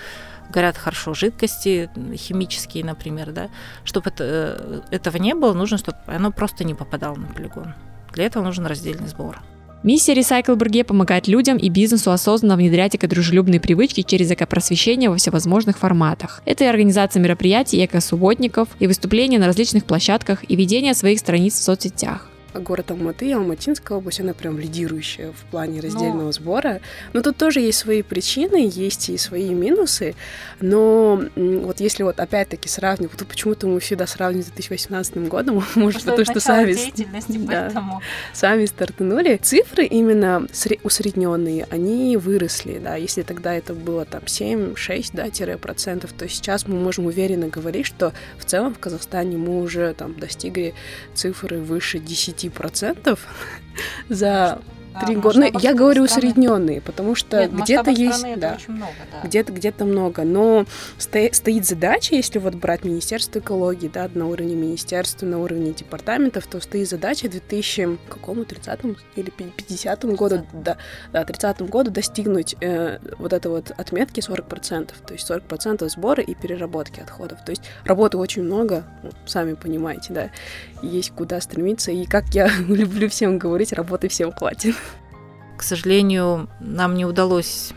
горят 0.49 0.77
хорошо 0.77 1.13
жидкости 1.13 1.89
химические, 2.15 2.83
например, 2.83 3.31
да. 3.31 3.49
Чтобы 3.83 4.09
это, 4.09 4.23
э, 4.23 4.81
этого 4.89 5.17
не 5.17 5.35
было, 5.35 5.53
нужно, 5.53 5.77
чтобы 5.77 5.99
оно 6.07 6.31
просто 6.31 6.63
не 6.63 6.73
попадало 6.73 7.15
на 7.15 7.27
полигон. 7.27 7.73
Для 8.13 8.25
этого 8.25 8.43
нужен 8.43 8.65
раздельный 8.65 9.07
сбор. 9.07 9.39
Миссия 9.83 10.13
Recycle 10.13 10.83
помогает 10.83 11.27
людям 11.27 11.57
и 11.57 11.69
бизнесу 11.69 12.11
осознанно 12.11 12.57
внедрять 12.57 12.95
экодружелюбные 12.95 13.59
привычки 13.59 14.01
через 14.01 14.31
экопросвещение 14.31 15.09
во 15.09 15.17
всевозможных 15.17 15.77
форматах. 15.77 16.41
Это 16.45 16.63
и 16.63 16.67
организация 16.67 17.21
мероприятий 17.21 17.85
эко-субботников, 17.85 18.69
и 18.79 18.87
выступления 18.87 19.39
на 19.39 19.45
различных 19.45 19.85
площадках, 19.85 20.49
и 20.49 20.55
ведение 20.55 20.93
своих 20.93 21.19
страниц 21.19 21.53
в 21.53 21.63
соцсетях 21.63 22.27
город 22.59 22.91
Алматы 22.91 23.29
и 23.29 23.31
Алматинская 23.33 23.97
область, 23.97 24.19
она 24.19 24.33
прям 24.33 24.59
лидирующая 24.59 25.31
в 25.31 25.49
плане 25.51 25.79
раздельного 25.79 26.25
но... 26.25 26.31
сбора. 26.31 26.81
Но 27.13 27.21
тут 27.21 27.37
тоже 27.37 27.59
есть 27.59 27.77
свои 27.77 28.01
причины, 28.01 28.69
есть 28.71 29.09
и 29.09 29.17
свои 29.17 29.53
минусы. 29.53 30.15
Но 30.59 31.21
вот 31.35 31.79
если 31.79 32.03
вот 32.03 32.19
опять-таки 32.19 32.69
сравнивать, 32.69 33.17
то 33.17 33.25
почему-то 33.25 33.67
мы 33.67 33.79
всегда 33.79 34.07
сравниваем 34.07 34.43
с 34.43 34.51
2018 34.51 35.17
годом, 35.27 35.63
может, 35.75 36.03
потому 36.03 36.25
что 36.25 36.39
сами, 36.39 36.75
да, 37.47 38.01
сами 38.33 38.65
стартанули. 38.65 39.37
Цифры 39.41 39.85
именно 39.85 40.47
усредненные, 40.83 41.67
они 41.69 42.17
выросли, 42.17 42.79
да, 42.79 42.95
если 42.95 43.23
тогда 43.23 43.53
это 43.53 43.73
было 43.73 44.05
там 44.05 44.23
7-6, 44.23 45.09
да, 45.13 45.29
тире 45.29 45.57
процентов, 45.57 46.13
то 46.13 46.27
сейчас 46.27 46.67
мы 46.67 46.79
можем 46.79 47.05
уверенно 47.05 47.47
говорить, 47.47 47.85
что 47.85 48.13
в 48.37 48.45
целом 48.45 48.73
в 48.73 48.79
Казахстане 48.79 49.37
мы 49.37 49.61
уже 49.61 49.93
там 49.93 50.17
достигли 50.19 50.73
цифры 51.13 51.59
выше 51.59 51.99
10 51.99 52.46
10% 52.49 53.17
за 54.09 54.57
Три 55.05 55.15
года. 55.15 55.39
Ну, 55.39 55.59
я 55.59 55.73
говорю 55.73 56.03
усредненные, 56.03 56.81
потому 56.81 57.15
что 57.15 57.47
где-то 57.47 57.91
есть, 57.91 58.23
да, 58.37 58.57
много, 58.67 58.91
да. 59.11 59.27
где-то 59.27 59.51
где-то 59.51 59.85
много. 59.85 60.23
Но 60.23 60.65
сто, 60.97 61.19
стоит 61.31 61.65
задача, 61.65 62.15
если 62.15 62.39
вот 62.39 62.55
брать 62.55 62.83
Министерство 62.83 63.39
экологии, 63.39 63.87
да, 63.87 64.09
на 64.13 64.27
уровне 64.27 64.55
министерства, 64.55 65.25
на 65.25 65.39
уровне 65.39 65.73
департаментов, 65.73 66.47
то 66.47 66.59
стоит 66.59 66.89
задача 66.89 67.27
в 67.27 67.31
2000 67.31 67.97
какому 68.09 68.45
30 68.45 68.79
или 69.15 69.29
50 69.29 70.05
году, 70.15 70.45
да, 70.53 70.77
да, 71.13 71.23
30 71.23 71.61
году 71.63 71.91
достигнуть 71.91 72.55
э, 72.61 72.99
вот 73.17 73.33
этой 73.33 73.47
вот 73.47 73.71
отметки 73.71 74.19
40%, 74.19 74.91
то 75.05 75.13
есть 75.13 75.29
40% 75.29 75.87
сбора 75.89 76.23
и 76.23 76.33
переработки 76.33 76.99
отходов. 76.99 77.43
То 77.45 77.51
есть 77.51 77.63
работы 77.83 78.17
очень 78.17 78.43
много, 78.43 78.83
сами 79.25 79.53
понимаете, 79.53 80.13
да, 80.13 80.31
есть 80.81 81.11
куда 81.11 81.41
стремиться. 81.41 81.91
И 81.91 82.05
как 82.05 82.25
я 82.33 82.49
люблю 82.67 83.09
всем 83.09 83.37
говорить, 83.37 83.73
работы 83.73 84.07
всем 84.07 84.31
хватит. 84.31 84.75
К 85.57 85.63
сожалению, 85.63 86.47
нам 86.59 86.95
не 86.95 87.05
удалось 87.05 87.73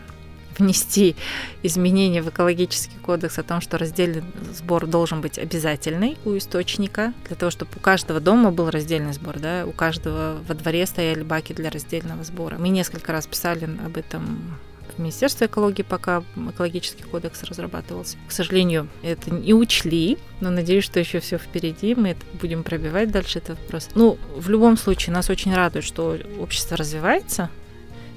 внести 0.57 1.15
изменения 1.63 2.21
в 2.21 2.29
экологический 2.29 2.97
кодекс 2.97 3.39
о 3.39 3.43
том, 3.43 3.61
что 3.61 3.77
раздельный 3.77 4.23
сбор 4.53 4.85
должен 4.85 5.21
быть 5.21 5.39
обязательный 5.39 6.17
у 6.25 6.37
источника, 6.37 7.13
для 7.27 7.35
того, 7.35 7.49
чтобы 7.49 7.71
у 7.75 7.79
каждого 7.79 8.19
дома 8.19 8.51
был 8.51 8.69
раздельный 8.69 9.13
сбор, 9.13 9.39
да, 9.39 9.65
у 9.65 9.71
каждого 9.71 10.37
во 10.47 10.53
дворе 10.53 10.85
стояли 10.85 11.23
баки 11.23 11.53
для 11.53 11.69
раздельного 11.69 12.23
сбора. 12.23 12.57
Мы 12.57 12.69
несколько 12.69 13.11
раз 13.11 13.25
писали 13.27 13.69
об 13.83 13.97
этом 13.97 14.57
в 14.95 14.99
Министерстве 14.99 15.47
экологии, 15.47 15.83
пока 15.83 16.23
экологический 16.35 17.03
кодекс 17.03 17.43
разрабатывался. 17.43 18.17
К 18.27 18.31
сожалению, 18.31 18.89
это 19.03 19.31
не 19.31 19.53
учли, 19.53 20.17
но 20.41 20.49
надеюсь, 20.49 20.83
что 20.83 20.99
еще 20.99 21.21
все 21.21 21.37
впереди, 21.37 21.95
мы 21.95 22.09
это 22.09 22.21
будем 22.39 22.63
пробивать 22.63 23.09
дальше 23.09 23.39
этот 23.39 23.57
вопрос. 23.59 23.89
Ну, 23.95 24.17
в 24.35 24.49
любом 24.49 24.77
случае, 24.77 25.13
нас 25.13 25.29
очень 25.29 25.55
радует, 25.55 25.85
что 25.85 26.17
общество 26.39 26.75
развивается, 26.75 27.49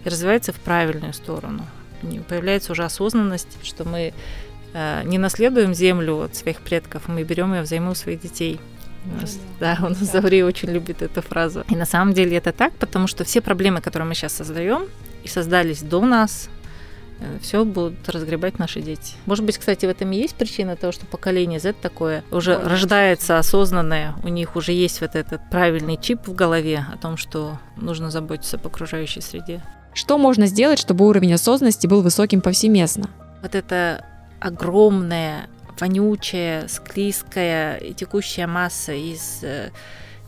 и 0.04 0.08
развивается 0.08 0.52
в 0.52 0.60
правильную 0.60 1.12
сторону. 1.12 1.66
Появляется 2.28 2.72
уже 2.72 2.84
осознанность, 2.84 3.58
что 3.62 3.88
мы 3.88 4.12
э, 4.74 5.02
не 5.04 5.18
наследуем 5.18 5.74
землю 5.74 6.22
от 6.22 6.36
своих 6.36 6.60
предков, 6.60 7.08
мы 7.08 7.22
берем 7.22 7.54
ее 7.54 7.62
взаймы 7.62 7.92
у 7.92 7.94
своих 7.94 8.20
детей. 8.20 8.60
У 9.06 9.20
нас, 9.20 9.38
да, 9.60 9.78
у 9.80 9.88
нас 9.88 9.98
да. 9.98 10.04
Заври 10.06 10.42
очень 10.42 10.70
любит 10.70 11.02
эту 11.02 11.22
фразу. 11.22 11.64
И 11.68 11.76
на 11.76 11.86
самом 11.86 12.14
деле 12.14 12.36
это 12.36 12.52
так, 12.52 12.72
потому 12.74 13.06
что 13.06 13.24
все 13.24 13.40
проблемы, 13.40 13.80
которые 13.80 14.08
мы 14.08 14.14
сейчас 14.14 14.34
создаем 14.34 14.86
и 15.22 15.28
создались 15.28 15.82
до 15.82 16.02
нас, 16.02 16.48
э, 17.20 17.38
все 17.40 17.64
будут 17.64 18.06
разгребать 18.08 18.58
наши 18.58 18.80
дети. 18.80 19.14
Может 19.26 19.44
быть, 19.44 19.58
кстати, 19.58 19.86
в 19.86 19.88
этом 19.88 20.12
и 20.12 20.16
есть 20.16 20.34
причина 20.34 20.76
того, 20.76 20.92
что 20.92 21.06
поколение 21.06 21.60
Z 21.60 21.74
такое 21.80 22.22
уже 22.30 22.56
Ой, 22.56 22.64
рождается 22.64 23.38
осознанное, 23.38 24.14
у 24.22 24.28
них 24.28 24.56
уже 24.56 24.72
есть 24.72 25.00
вот 25.00 25.14
этот 25.16 25.40
правильный 25.50 25.98
чип 25.98 26.26
в 26.26 26.34
голове 26.34 26.86
о 26.92 26.96
том, 26.98 27.16
что 27.16 27.58
нужно 27.76 28.10
заботиться 28.10 28.56
об 28.56 28.66
окружающей 28.66 29.20
среде. 29.20 29.62
Что 29.94 30.18
можно 30.18 30.46
сделать, 30.46 30.78
чтобы 30.78 31.06
уровень 31.06 31.32
осознанности 31.32 31.86
был 31.86 32.02
высоким 32.02 32.40
повсеместно? 32.40 33.08
Вот 33.42 33.54
это 33.54 34.04
огромная, 34.40 35.48
вонючая, 35.78 36.66
склизкая 36.68 37.76
и 37.76 37.94
текущая 37.94 38.46
масса 38.46 38.92
из 38.92 39.38
э, 39.42 39.70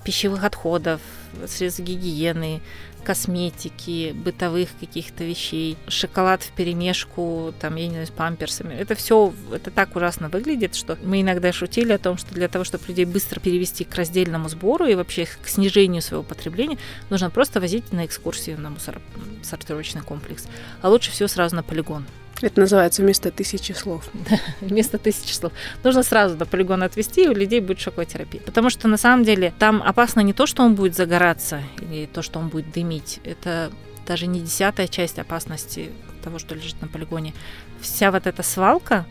пищевых 0.04 0.44
отходов, 0.44 1.00
средств 1.46 1.80
гигиены, 1.80 2.62
косметики, 3.06 4.12
бытовых 4.12 4.68
каких-то 4.80 5.22
вещей, 5.22 5.78
шоколад 5.86 6.42
в 6.42 6.50
перемешку, 6.50 7.54
там, 7.60 7.76
я 7.76 7.86
не 7.86 7.92
знаю, 7.92 8.06
с 8.08 8.10
памперсами. 8.10 8.74
Это 8.74 8.96
все, 8.96 9.32
это 9.52 9.70
так 9.70 9.94
ужасно 9.94 10.28
выглядит, 10.28 10.74
что 10.74 10.98
мы 11.04 11.20
иногда 11.20 11.52
шутили 11.52 11.92
о 11.92 11.98
том, 11.98 12.18
что 12.18 12.34
для 12.34 12.48
того, 12.48 12.64
чтобы 12.64 12.82
людей 12.88 13.04
быстро 13.04 13.38
перевести 13.38 13.84
к 13.84 13.94
раздельному 13.94 14.48
сбору 14.48 14.86
и 14.86 14.96
вообще 14.96 15.26
к 15.26 15.46
снижению 15.46 16.02
своего 16.02 16.24
потребления, 16.24 16.78
нужно 17.08 17.30
просто 17.30 17.60
возить 17.60 17.92
на 17.92 18.06
экскурсию 18.06 18.60
на 18.60 18.70
мусоросортировочный 18.70 20.02
комплекс. 20.02 20.48
А 20.82 20.88
лучше 20.88 21.12
всего 21.12 21.28
сразу 21.28 21.54
на 21.54 21.62
полигон. 21.62 22.04
Это 22.42 22.60
называется 22.60 23.02
вместо 23.02 23.30
тысячи 23.30 23.72
слов. 23.72 24.04
Вместо 24.60 24.98
тысячи 24.98 25.32
слов. 25.32 25.52
Нужно 25.82 26.02
сразу 26.02 26.36
до 26.36 26.44
полигона 26.44 26.84
отвезти, 26.84 27.24
и 27.24 27.28
у 27.28 27.34
людей 27.34 27.60
будет 27.60 27.80
шоковая 27.80 28.06
терапия. 28.06 28.42
Потому 28.42 28.68
что 28.68 28.88
на 28.88 28.98
самом 28.98 29.24
деле 29.24 29.54
там 29.58 29.82
опасно 29.82 30.20
не 30.20 30.32
то, 30.32 30.46
что 30.46 30.62
он 30.62 30.74
будет 30.74 30.94
загораться, 30.94 31.62
или 31.80 32.06
то, 32.06 32.20
что 32.22 32.38
он 32.38 32.48
будет 32.48 32.70
дымить. 32.72 33.20
Это 33.24 33.70
даже 34.06 34.26
не 34.26 34.40
десятая 34.40 34.86
часть 34.86 35.18
опасности 35.18 35.90
того, 36.22 36.38
что 36.38 36.54
лежит 36.54 36.80
на 36.82 36.88
полигоне. 36.88 37.32
Вся 37.80 38.10
вот 38.10 38.26
эта 38.26 38.42
свалка, 38.42 39.06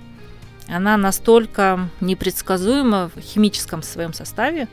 она 0.67 0.97
настолько 0.97 1.89
непредсказуема 2.01 3.09
в 3.15 3.19
химическом 3.21 3.81
своем 3.81 4.13
составе, 4.13 4.67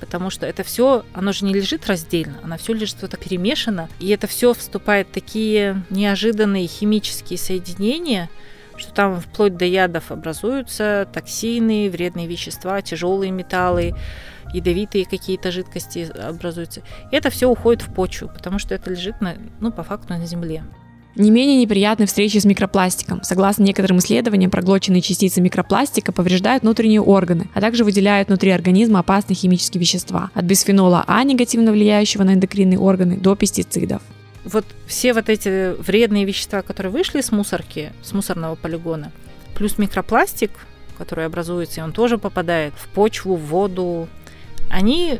потому 0.00 0.30
что 0.30 0.46
это 0.46 0.64
все, 0.64 1.04
оно 1.12 1.32
же 1.32 1.44
не 1.44 1.54
лежит 1.54 1.86
раздельно, 1.86 2.40
оно 2.42 2.56
все 2.56 2.72
лежит 2.72 2.98
что-то 2.98 3.16
перемешано, 3.16 3.88
и 4.00 4.08
это 4.08 4.26
все 4.26 4.54
вступает 4.54 5.08
в 5.08 5.12
такие 5.12 5.84
неожиданные 5.90 6.66
химические 6.66 7.38
соединения, 7.38 8.28
что 8.76 8.92
там 8.92 9.20
вплоть 9.20 9.56
до 9.56 9.66
ядов 9.66 10.10
образуются 10.10 11.06
токсины, 11.12 11.90
вредные 11.90 12.26
вещества, 12.26 12.80
тяжелые 12.80 13.30
металлы, 13.30 13.94
ядовитые 14.52 15.04
какие-то 15.04 15.52
жидкости 15.52 16.10
образуются. 16.18 16.82
И 17.12 17.16
это 17.16 17.30
все 17.30 17.46
уходит 17.46 17.82
в 17.82 17.92
почву, 17.92 18.28
потому 18.28 18.58
что 18.58 18.74
это 18.74 18.90
лежит 18.90 19.20
на, 19.20 19.36
ну, 19.60 19.70
по 19.70 19.82
факту 19.82 20.14
на 20.14 20.26
земле. 20.26 20.64
Не 21.16 21.30
менее 21.30 21.56
неприятны 21.60 22.06
встречи 22.06 22.38
с 22.38 22.44
микропластиком. 22.44 23.22
Согласно 23.22 23.64
некоторым 23.64 23.98
исследованиям, 23.98 24.50
проглоченные 24.50 25.02
частицы 25.02 25.40
микропластика 25.40 26.12
повреждают 26.12 26.62
внутренние 26.62 27.00
органы, 27.00 27.48
а 27.52 27.60
также 27.60 27.84
выделяют 27.84 28.28
внутри 28.28 28.50
организма 28.50 29.00
опасные 29.00 29.36
химические 29.36 29.80
вещества, 29.80 30.30
от 30.34 30.44
бисфенола 30.44 31.04
А, 31.06 31.24
негативно 31.24 31.72
влияющего 31.72 32.22
на 32.22 32.34
эндокринные 32.34 32.78
органы, 32.78 33.16
до 33.16 33.34
пестицидов. 33.34 34.02
Вот 34.44 34.64
все 34.86 35.12
вот 35.12 35.28
эти 35.28 35.74
вредные 35.82 36.24
вещества, 36.24 36.62
которые 36.62 36.92
вышли 36.92 37.20
с 37.20 37.32
мусорки, 37.32 37.92
с 38.02 38.12
мусорного 38.12 38.54
полигона, 38.54 39.12
плюс 39.54 39.78
микропластик, 39.78 40.50
который 40.96 41.26
образуется, 41.26 41.80
и 41.80 41.84
он 41.84 41.92
тоже 41.92 42.18
попадает 42.18 42.72
в 42.76 42.88
почву, 42.88 43.36
в 43.36 43.46
воду, 43.46 44.08
они 44.70 45.18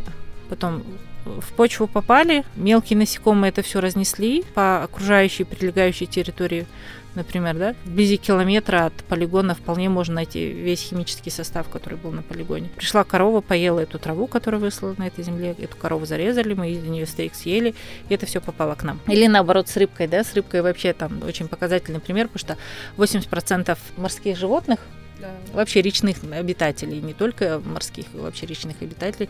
потом 0.48 0.82
в 1.24 1.52
почву 1.52 1.86
попали, 1.86 2.44
мелкие 2.56 2.98
насекомые 2.98 3.50
это 3.50 3.62
все 3.62 3.80
разнесли 3.80 4.44
по 4.54 4.82
окружающей 4.82 5.44
прилегающей 5.44 6.06
территории, 6.06 6.66
например, 7.14 7.56
да, 7.56 7.74
вблизи 7.84 8.16
километра 8.16 8.86
от 8.86 8.94
полигона 9.04 9.54
вполне 9.54 9.88
можно 9.88 10.16
найти 10.16 10.50
весь 10.50 10.80
химический 10.82 11.30
состав, 11.30 11.68
который 11.68 11.98
был 11.98 12.12
на 12.12 12.22
полигоне. 12.22 12.68
Пришла 12.76 13.04
корова, 13.04 13.40
поела 13.40 13.80
эту 13.80 13.98
траву, 13.98 14.26
которая 14.26 14.60
высла 14.60 14.94
на 14.96 15.06
этой 15.06 15.24
земле, 15.24 15.54
эту 15.58 15.76
корову 15.76 16.06
зарезали, 16.06 16.54
мы 16.54 16.70
из 16.70 16.82
нее 16.82 17.06
стейк 17.06 17.34
съели, 17.34 17.74
и 18.08 18.14
это 18.14 18.26
все 18.26 18.40
попало 18.40 18.74
к 18.74 18.82
нам. 18.82 19.00
Или 19.08 19.26
наоборот 19.26 19.68
с 19.68 19.76
рыбкой, 19.76 20.08
да, 20.08 20.24
с 20.24 20.34
рыбкой 20.34 20.62
вообще 20.62 20.92
там 20.92 21.22
очень 21.22 21.48
показательный 21.48 22.00
пример, 22.00 22.28
потому 22.28 22.38
что 22.38 22.56
80% 22.96 23.76
морских 23.96 24.36
животных, 24.36 24.80
да. 25.20 25.28
вообще 25.52 25.82
речных 25.82 26.16
обитателей, 26.32 27.00
не 27.00 27.12
только 27.12 27.60
морских, 27.64 28.06
вообще 28.14 28.46
речных 28.46 28.80
обитателей, 28.80 29.28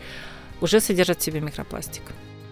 уже 0.61 0.79
содержат 0.79 1.19
в 1.19 1.23
себе 1.23 1.41
микропластик 1.41 2.03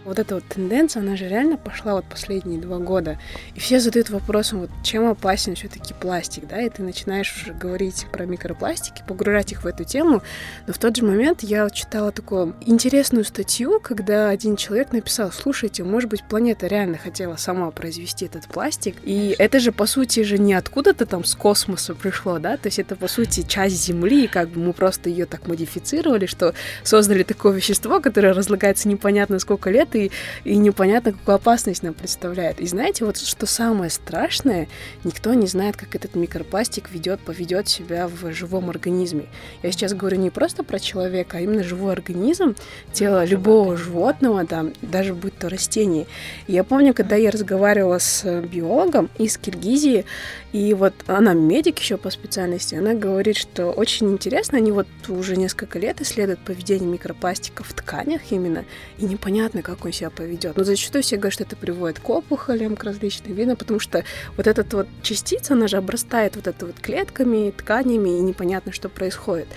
вот 0.10 0.18
эта 0.18 0.36
вот 0.36 0.44
тенденция, 0.44 1.02
она 1.02 1.16
же 1.16 1.28
реально 1.28 1.56
пошла 1.56 1.94
вот 1.94 2.06
последние 2.06 2.60
два 2.60 2.80
года. 2.80 3.20
И 3.56 3.60
все 3.60 3.80
задают 3.80 4.10
вопросом, 4.10 4.62
вот 4.62 4.70
чем 4.84 5.08
опасен 5.08 5.56
все-таки 5.56 5.94
пластик, 5.94 6.48
да, 6.48 6.62
и 6.62 6.70
ты 6.70 6.82
начинаешь 6.82 7.32
уже 7.36 7.54
говорить 7.54 8.08
про 8.12 8.26
микропластики, 8.26 9.04
погружать 9.08 9.52
их 9.52 9.64
в 9.64 9.68
эту 9.68 9.84
тему. 9.84 10.24
Но 10.66 10.74
в 10.74 10.80
тот 10.80 10.96
же 10.96 11.06
момент 11.06 11.44
я 11.44 11.70
читала 11.70 12.12
такую 12.12 12.56
интересную 12.62 13.24
статью, 13.24 13.80
когда 13.80 14.30
один 14.30 14.56
человек 14.56 14.92
написал, 14.92 15.32
слушайте, 15.32 15.84
может 15.84 16.10
быть, 16.10 16.24
планета 16.24 16.66
реально 16.66 16.98
хотела 16.98 17.36
сама 17.36 17.70
произвести 17.70 18.26
этот 18.26 18.48
пластик, 18.48 18.96
и 19.04 19.36
это 19.38 19.60
же, 19.60 19.72
по 19.72 19.86
сути, 19.86 20.24
же 20.24 20.40
не 20.40 20.56
откуда-то 20.56 21.06
там 21.06 21.24
с 21.24 21.36
космоса 21.36 21.94
пришло, 21.94 22.40
да, 22.40 22.58
то 22.58 22.68
есть 22.68 22.80
это, 22.80 22.96
по 22.96 23.08
сути, 23.08 23.44
часть 23.48 23.86
Земли, 23.86 24.28
как 24.28 24.50
бы 24.50 24.60
мы 24.60 24.74
просто 24.74 25.10
ее 25.10 25.28
так 25.28 25.48
модифицировали, 25.48 26.26
что 26.26 26.56
создали 26.84 27.22
такое 27.22 27.54
вещество, 27.54 28.00
которое 28.00 28.34
разлагается 28.34 28.88
непонятно 28.90 29.38
сколько 29.38 29.70
лет, 29.70 29.90
нет, 29.94 29.99
и, 30.06 30.12
и 30.44 30.56
непонятно, 30.56 31.14
какую 31.14 31.36
опасность 31.36 31.84
нам 31.84 31.94
представляет. 31.94 32.60
И 32.60 32.68
знаете, 32.68 33.06
вот 33.06 33.18
что 33.18 33.46
самое 33.46 33.90
страшное, 33.90 34.68
никто 35.04 35.34
не 35.34 35.48
знает, 35.48 35.78
как 35.78 35.96
этот 35.96 36.16
микропластик 36.16 36.90
ведет, 36.92 37.20
поведет 37.20 37.68
себя 37.68 38.08
в 38.08 38.32
живом 38.34 38.70
организме. 38.70 39.26
Я 39.64 39.72
сейчас 39.72 39.94
говорю 39.94 40.18
не 40.18 40.30
просто 40.30 40.64
про 40.64 40.80
человека, 40.80 41.38
а 41.38 41.42
именно 41.42 41.64
живой 41.64 41.94
организм, 41.94 42.56
тело 42.94 43.26
любого 43.26 43.78
животного, 43.78 44.44
да, 44.44 44.66
даже 44.82 45.14
будь 45.14 45.38
то 45.38 45.50
растение. 45.50 46.08
И 46.48 46.54
я 46.54 46.64
помню, 46.64 46.94
когда 46.94 47.16
я 47.16 47.32
разговаривала 47.32 48.00
с 48.00 48.42
биологом 48.42 49.10
из 49.18 49.38
Киргизии, 49.38 50.06
и 50.52 50.74
вот 50.74 50.94
она 51.08 51.34
медик 51.34 51.80
еще 51.80 51.98
по 51.98 52.10
специальности, 52.10 52.76
она 52.76 52.96
говорит, 52.96 53.38
что 53.38 53.72
очень 53.72 54.12
интересно, 54.12 54.58
они 54.58 54.72
вот 54.72 54.88
уже 55.08 55.36
несколько 55.36 55.78
лет 55.78 56.02
исследуют 56.02 56.40
поведение 56.40 56.90
микропластика 56.90 57.64
в 57.64 57.72
тканях 57.74 58.22
именно, 58.32 58.66
и 58.98 59.06
непонятно, 59.06 59.62
как 59.62 59.86
он 59.86 59.94
себя 59.94 60.10
поведет. 60.10 60.58
Но 60.58 60.64
зачастую 60.64 61.04
все 61.04 61.18
говорят, 61.18 61.34
что 61.34 61.44
это 61.44 61.56
приводит 61.56 62.00
к 62.00 62.10
опухолям, 62.10 62.76
к 62.76 62.84
различным 62.84 63.34
видам, 63.34 63.58
потому 63.58 63.80
что 63.80 64.04
вот 64.38 64.48
эта 64.48 64.66
вот 64.76 64.88
частица, 65.04 65.54
она 65.54 65.68
же 65.68 65.78
обрастает 65.78 66.36
вот 66.36 66.48
это 66.48 66.66
вот 66.66 66.80
клетками, 66.80 67.52
тканями, 67.52 68.18
и 68.18 68.22
непонятно, 68.22 68.72
что 68.72 68.90
происходит. 68.90 69.48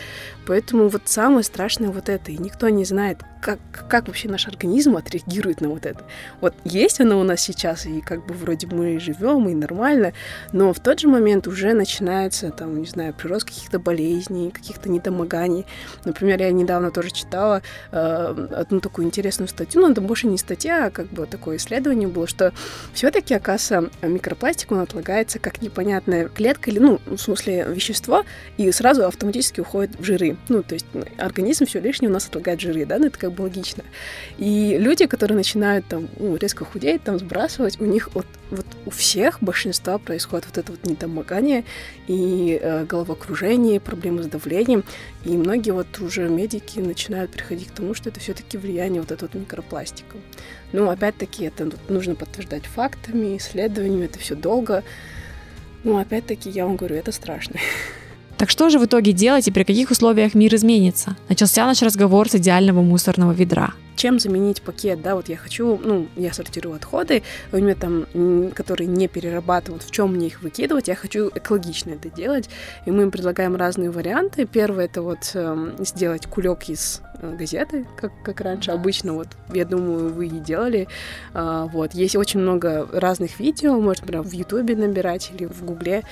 Поэтому 0.47 0.89
вот 0.89 1.03
самое 1.07 1.45
страшное 1.45 1.91
вот 1.91 2.09
это, 2.09 2.33
и 2.33 2.39
никто 2.39 2.69
не 2.69 2.85
знает, 2.85 3.19
как, 3.43 3.59
как 3.89 4.07
вообще 4.07 4.29
наш 4.29 4.47
организм 4.47 4.97
отреагирует 4.97 5.61
на 5.61 5.69
вот 5.69 5.85
это. 5.85 6.05
Вот 6.41 6.55
есть 6.65 7.01
оно 7.01 7.21
у 7.21 7.25
нас 7.25 7.41
сейчас, 7.41 7.87
и 7.87 8.01
как 8.01 8.25
бы 8.25 8.35
вроде 8.35 8.69
мы 8.69 9.01
живем, 9.01 9.49
и 9.49 9.55
нормально, 9.55 10.13
но 10.53 10.73
в 10.73 10.79
тот 10.79 11.01
же 11.01 11.09
момент 11.09 11.49
уже 11.49 11.73
начинается, 11.73 12.51
там, 12.51 12.79
не 12.81 12.87
знаю, 12.87 13.13
прирост 13.15 13.47
каких-то 13.47 13.81
болезней, 13.81 14.53
каких-то 14.53 14.89
недомоганий. 14.89 15.67
Например, 16.05 16.41
я 16.41 16.53
недавно 16.53 16.93
тоже 16.93 17.11
читала 17.11 17.63
э, 17.91 18.49
одну 18.53 18.81
такую 18.81 19.07
интересную 19.07 19.49
статью, 19.49 19.83
но 19.83 19.91
это 19.91 20.01
больше 20.01 20.29
не 20.29 20.39
статья, 20.39 20.87
а 20.87 20.91
как 20.91 21.09
бы 21.09 21.27
такое 21.27 21.57
исследование 21.57 22.09
было, 22.09 22.29
что 22.29 22.53
все-таки, 22.95 23.35
оказывается, 23.35 23.91
микропластик, 24.07 24.71
он 24.71 24.79
отлагается 24.79 25.41
как 25.41 25.61
непонятная 25.63 26.29
клетка, 26.29 26.71
или, 26.71 26.79
ну, 26.79 27.01
в 27.07 27.19
смысле, 27.19 27.67
вещество, 27.69 28.25
и 28.57 28.71
сразу 28.71 29.05
автоматически 29.05 29.61
уходит 29.61 29.99
в 29.99 30.05
жиры. 30.05 30.32
Ну, 30.49 30.63
то 30.63 30.75
есть 30.75 30.87
организм 31.19 31.67
все 31.67 31.81
лишнее 31.81 32.11
у 32.11 32.13
нас 32.13 32.27
отлагает 32.27 32.61
жиры, 32.61 32.85
да, 32.87 32.99
ну, 32.99 33.07
это 33.07 33.19
как 33.19 33.33
бы 33.33 33.43
логично. 33.43 33.85
И 34.39 34.77
люди, 34.79 35.07
которые 35.07 35.37
начинают 35.37 35.87
там 35.87 36.09
ну, 36.19 36.37
резко 36.37 36.65
худеть, 36.65 37.03
там 37.03 37.19
сбрасывать, 37.19 37.81
у 37.81 37.85
них 37.85 38.15
вот, 38.15 38.27
вот 38.51 38.67
у 38.87 38.91
всех 38.91 39.43
большинства 39.43 39.99
происходит 39.99 40.47
вот 40.47 40.59
это 40.59 40.73
вот 40.73 40.87
недомогание 40.87 41.65
и 42.09 42.59
э, 42.61 42.85
головокружение, 42.85 43.81
проблемы 43.81 44.23
с 44.23 44.27
давлением. 44.27 44.85
И 45.25 45.37
многие 45.37 45.71
вот 45.71 45.99
уже 46.01 46.29
медики 46.29 46.81
начинают 46.81 47.31
приходить 47.31 47.69
к 47.69 47.73
тому, 47.73 47.95
что 47.95 48.11
это 48.11 48.21
все-таки 48.21 48.59
влияние 48.59 49.01
вот 49.01 49.13
этого 49.13 49.31
вот 49.33 49.41
микропластика. 49.41 50.17
Ну, 50.73 50.89
опять-таки, 50.89 51.45
это 51.45 51.71
нужно 51.89 52.15
подтверждать 52.15 52.67
фактами, 52.67 53.37
исследованиями, 53.37 54.07
это 54.07 54.19
все 54.19 54.35
долго. 54.35 54.83
Ну, 55.85 55.99
опять-таки, 55.99 56.49
я 56.51 56.67
вам 56.67 56.77
говорю, 56.77 56.97
это 56.97 57.13
страшно. 57.13 57.57
Так 58.39 58.51
что 58.51 58.71
же 58.71 58.79
в 58.79 58.85
итоге 58.85 59.13
делать 59.13 59.47
и 59.49 59.53
при 59.53 59.65
каких 59.65 59.91
условиях 59.91 60.35
мир 60.35 60.55
изменится? 60.55 61.17
Начался 61.29 61.67
наш 61.67 61.83
разговор 61.83 62.29
с 62.29 62.35
идеального 62.35 62.83
мусорного 62.83 63.33
ведра 63.33 63.75
чем 64.03 64.19
заменить 64.19 64.63
пакет, 64.63 65.01
да, 65.01 65.15
вот 65.15 65.29
я 65.29 65.37
хочу, 65.37 65.79
ну, 65.79 66.09
я 66.17 66.33
сортирую 66.33 66.75
отходы, 66.75 67.23
у 67.53 67.57
меня 67.59 67.77
там, 67.77 68.07
которые 68.53 68.89
не 68.89 69.07
перерабатывают, 69.07 69.85
в 69.85 69.93
чем 69.93 70.15
мне 70.15 70.27
их 70.27 70.43
выкидывать, 70.43 70.89
я 70.89 70.97
хочу 70.97 71.31
экологично 71.33 71.91
это 71.91 72.11
делать, 72.11 72.51
и 72.85 72.91
мы 72.91 73.05
им 73.05 73.13
предлагаем 73.13 73.55
разные 73.55 73.93
варианты. 73.93 74.45
Первое 74.45 74.87
это 74.87 75.03
вот 75.03 75.31
э, 75.35 75.75
сделать 75.79 76.27
кулек 76.27 76.69
из 76.69 77.01
газеты, 77.23 77.87
как, 77.97 78.13
как 78.23 78.41
раньше 78.41 78.69
да. 78.69 78.75
обычно, 78.75 79.15
вот, 79.15 79.29
я 79.53 79.65
думаю, 79.65 80.13
вы 80.13 80.27
и 80.27 80.41
делали, 80.41 80.89
а, 81.35 81.67
вот, 81.67 81.95
есть 81.95 82.17
очень 82.17 82.41
много 82.41 82.89
разных 82.93 83.39
видео, 83.41 83.81
можно 83.81 84.07
прям 84.07 84.23
в 84.23 84.33
Ютубе 84.33 84.77
набирать 84.77 85.31
или 85.35 85.47
в 85.47 85.65
Гугле, 85.65 86.03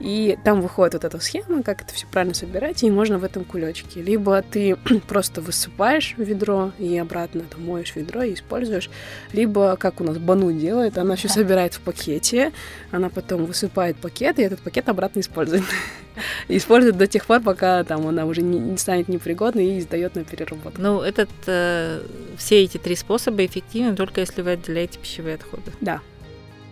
и 0.00 0.38
там 0.44 0.60
выходит 0.60 0.94
вот 0.94 1.04
эта 1.04 1.20
схема, 1.20 1.62
как 1.62 1.82
это 1.82 1.94
все 1.94 2.06
правильно 2.06 2.34
собирать, 2.34 2.82
и 2.82 2.90
можно 2.90 3.18
в 3.18 3.24
этом 3.24 3.44
кулечке. 3.44 4.02
Либо 4.02 4.42
ты 4.42 4.76
просто 5.08 5.40
высыпаешь 5.40 6.14
ведро 6.16 6.72
и 6.78 6.96
обратно 6.98 7.18
обратно, 7.18 7.42
там, 7.50 7.66
моешь 7.66 7.94
ведро 7.94 8.22
и 8.22 8.34
используешь. 8.34 8.90
Либо, 9.32 9.76
как 9.76 10.00
у 10.00 10.04
нас 10.04 10.18
Бану 10.18 10.52
делает, 10.52 10.98
она 10.98 11.16
все 11.16 11.28
собирает 11.28 11.74
в 11.74 11.80
пакете, 11.80 12.52
она 12.90 13.08
потом 13.08 13.44
высыпает 13.44 13.96
пакет, 13.96 14.38
и 14.38 14.42
этот 14.42 14.60
пакет 14.60 14.88
обратно 14.88 15.20
использует. 15.20 15.64
Использует 16.48 16.96
до 16.96 17.06
тех 17.06 17.26
пор, 17.26 17.40
пока 17.40 17.84
там 17.84 18.06
она 18.06 18.24
уже 18.26 18.42
не, 18.42 18.58
не 18.58 18.76
станет 18.78 19.08
непригодной 19.08 19.76
и 19.76 19.80
сдает 19.80 20.14
на 20.14 20.24
переработку. 20.24 20.80
Ну, 20.80 21.00
этот, 21.00 21.30
э, 21.46 22.02
все 22.36 22.62
эти 22.62 22.78
три 22.78 22.96
способа 22.96 23.44
эффективны 23.44 23.96
только 23.96 24.20
если 24.20 24.42
вы 24.42 24.52
отделяете 24.52 24.98
пищевые 24.98 25.36
отходы. 25.36 25.72
Да. 25.80 26.00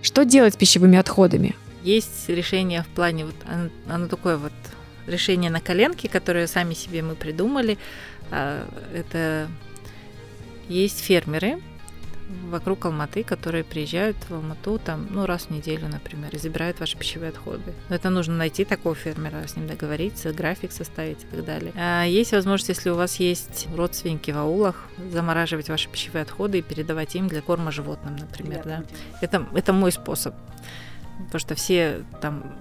Что 0.03 0.25
делать 0.25 0.55
с 0.55 0.57
пищевыми 0.57 0.99
отходами? 0.99 1.55
Есть 1.83 2.29
решение 2.29 2.83
в 2.83 2.89
плане, 2.89 3.27
вот 3.27 3.35
оно, 3.47 3.71
оно 3.89 4.09
такое 4.09 4.37
вот 4.37 4.53
решение 5.07 5.51
на 5.51 5.61
коленке, 5.61 6.09
которое 6.09 6.47
сами 6.47 6.75
себе 6.75 7.03
мы 7.03 7.15
придумали. 7.15 7.79
А, 8.31 8.67
это 8.95 9.49
есть 10.69 11.01
фермеры 11.01 11.59
вокруг 12.51 12.85
Алматы, 12.87 13.23
которые 13.23 13.65
приезжают 13.65 14.17
в 14.29 14.35
Алмату 14.35 14.79
там, 14.79 15.07
ну, 15.11 15.27
раз 15.27 15.45
в 15.45 15.51
неделю, 15.51 15.89
например, 15.89 16.31
и 16.33 16.39
забирают 16.39 16.81
ваши 16.81 16.97
пищевые 16.97 17.31
отходы. 17.31 17.73
Но 17.89 17.95
это 17.95 18.11
нужно 18.11 18.37
найти 18.37 18.65
такого 18.65 18.95
фермера, 18.95 19.47
с 19.47 19.57
ним 19.57 19.67
договориться, 19.67 20.33
график 20.33 20.73
составить 20.73 21.23
и 21.23 21.27
так 21.27 21.45
далее. 21.45 21.73
А 21.77 22.05
есть 22.05 22.33
возможность, 22.33 22.69
если 22.69 22.91
у 22.91 22.97
вас 22.97 23.17
есть 23.21 23.69
родственники 23.75 24.31
в 24.31 24.39
аулах, 24.39 24.85
замораживать 25.12 25.69
ваши 25.69 25.89
пищевые 25.89 26.23
отходы 26.23 26.59
и 26.59 26.62
передавать 26.62 27.15
им 27.15 27.29
для 27.29 27.43
корма 27.43 27.71
животным, 27.71 28.17
например, 28.17 28.62
да. 28.65 28.83
Это, 29.21 29.47
это 29.55 29.73
мой 29.73 29.93
способ. 29.93 30.35
Потому 31.27 31.41
что 31.41 31.55
все 31.55 32.05
там 32.21 32.55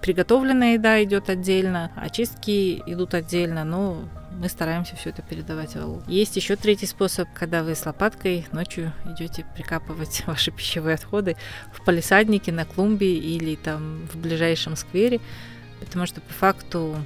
приготовленная 0.00 0.74
еда 0.74 1.02
идет 1.02 1.28
отдельно, 1.28 1.90
очистки 1.96 2.82
идут 2.86 3.14
отдельно, 3.14 3.64
но 3.64 4.04
мы 4.40 4.48
стараемся 4.48 4.96
все 4.96 5.10
это 5.10 5.20
передавать 5.20 5.76
валу. 5.76 6.02
Есть 6.08 6.34
еще 6.34 6.56
третий 6.56 6.86
способ, 6.86 7.28
когда 7.34 7.62
вы 7.62 7.74
с 7.74 7.84
лопаткой 7.84 8.46
ночью 8.52 8.94
идете 9.04 9.44
прикапывать 9.54 10.22
ваши 10.26 10.50
пищевые 10.50 10.94
отходы 10.94 11.36
в 11.74 11.84
палисаднике, 11.84 12.50
на 12.50 12.64
клумбе 12.64 13.14
или 13.18 13.54
там 13.54 14.08
в 14.10 14.16
ближайшем 14.16 14.76
сквере, 14.76 15.20
потому 15.80 16.06
что 16.06 16.22
по 16.22 16.32
факту 16.32 16.96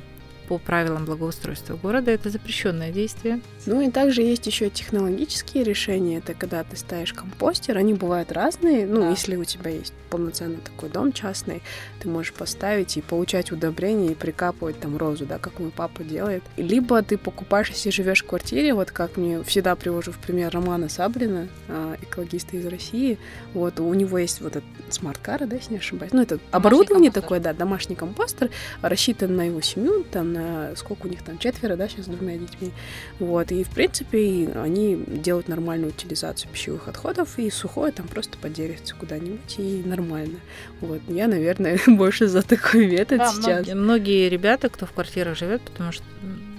по 0.48 0.58
правилам 0.58 1.04
благоустройства 1.04 1.76
города 1.76 2.10
это 2.10 2.30
запрещенное 2.30 2.92
действие. 2.92 3.40
Ну 3.66 3.80
и 3.80 3.90
также 3.90 4.22
есть 4.22 4.46
еще 4.46 4.70
технологические 4.70 5.64
решения. 5.64 6.18
Это 6.18 6.34
когда 6.34 6.64
ты 6.64 6.76
ставишь 6.76 7.12
компостер, 7.12 7.78
они 7.78 7.94
бывают 7.94 8.32
разные. 8.32 8.86
Ну, 8.86 9.10
если 9.10 9.36
у 9.36 9.44
тебя 9.44 9.70
есть 9.70 9.92
полноценный 10.10 10.58
такой 10.58 10.90
дом 10.90 11.12
частный, 11.12 11.62
ты 12.00 12.08
можешь 12.08 12.32
поставить 12.32 12.96
и 12.96 13.00
получать 13.00 13.50
удобрения 13.50 14.12
и 14.12 14.14
прикапывать 14.14 14.78
там 14.78 14.96
розу, 14.96 15.26
да, 15.26 15.38
как 15.38 15.58
мой 15.58 15.70
папа 15.70 16.04
делает. 16.04 16.42
Либо 16.56 17.02
ты 17.02 17.18
покупаешь, 17.18 17.70
если 17.70 17.90
живешь 17.90 18.22
в 18.22 18.26
квартире, 18.26 18.74
вот 18.74 18.90
как 18.90 19.16
мне 19.16 19.42
всегда 19.42 19.74
привожу 19.74 20.12
в 20.12 20.18
пример 20.18 20.52
Романа 20.52 20.88
Саблина, 20.88 21.48
а, 21.68 21.96
экологиста 22.00 22.56
из 22.56 22.66
России. 22.66 23.18
Вот 23.54 23.80
у 23.80 23.92
него 23.94 24.18
есть 24.18 24.40
вот 24.40 24.56
этот 24.56 24.64
смарт-кара, 24.90 25.46
да, 25.46 25.56
если 25.56 25.72
не 25.72 25.78
ошибаюсь. 25.78 26.12
Ну, 26.12 26.22
это 26.22 26.36
домашний 26.36 26.56
оборудование 26.56 27.10
компостер. 27.10 27.22
такое, 27.22 27.40
да, 27.40 27.52
домашний 27.52 27.96
компостер, 27.96 28.50
рассчитан 28.82 29.34
на 29.34 29.46
его 29.46 29.60
семью, 29.60 30.04
там 30.04 30.32
на 30.34 30.76
сколько 30.76 31.06
у 31.06 31.08
них 31.08 31.22
там 31.22 31.38
четверо, 31.38 31.76
да, 31.76 31.88
сейчас 31.88 32.06
с 32.06 32.08
двумя 32.08 32.36
детьми. 32.36 32.72
Вот, 33.18 33.52
и 33.52 33.64
в 33.64 33.70
принципе 33.70 34.50
они 34.54 35.02
делают 35.06 35.48
нормальную 35.48 35.90
утилизацию 35.90 36.50
пищевых 36.50 36.88
отходов, 36.88 37.38
и 37.38 37.50
сухое 37.50 37.92
там 37.92 38.08
просто 38.08 38.36
поделится 38.38 38.94
куда-нибудь, 38.94 39.58
и 39.58 39.82
нормально. 39.84 40.38
Вот, 40.80 41.00
я, 41.08 41.28
наверное, 41.28 41.78
больше 41.86 42.28
за 42.28 42.42
такой 42.42 42.86
метод 42.86 43.18
да, 43.18 43.28
сейчас. 43.28 43.46
Многие, 43.46 43.74
многие 43.74 44.28
ребята, 44.28 44.68
кто 44.68 44.86
в 44.86 44.92
квартирах 44.92 45.36
живет, 45.36 45.62
потому 45.62 45.92
что 45.92 46.04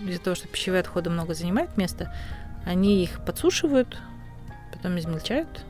из-за 0.07 0.21
того, 0.21 0.35
что 0.35 0.47
пищевые 0.47 0.81
отходы 0.81 1.09
много 1.09 1.33
занимают 1.33 1.77
места, 1.77 2.13
они 2.65 3.03
их 3.03 3.23
подсушивают, 3.25 3.97
потом 4.71 4.97
измельчают 4.99 5.65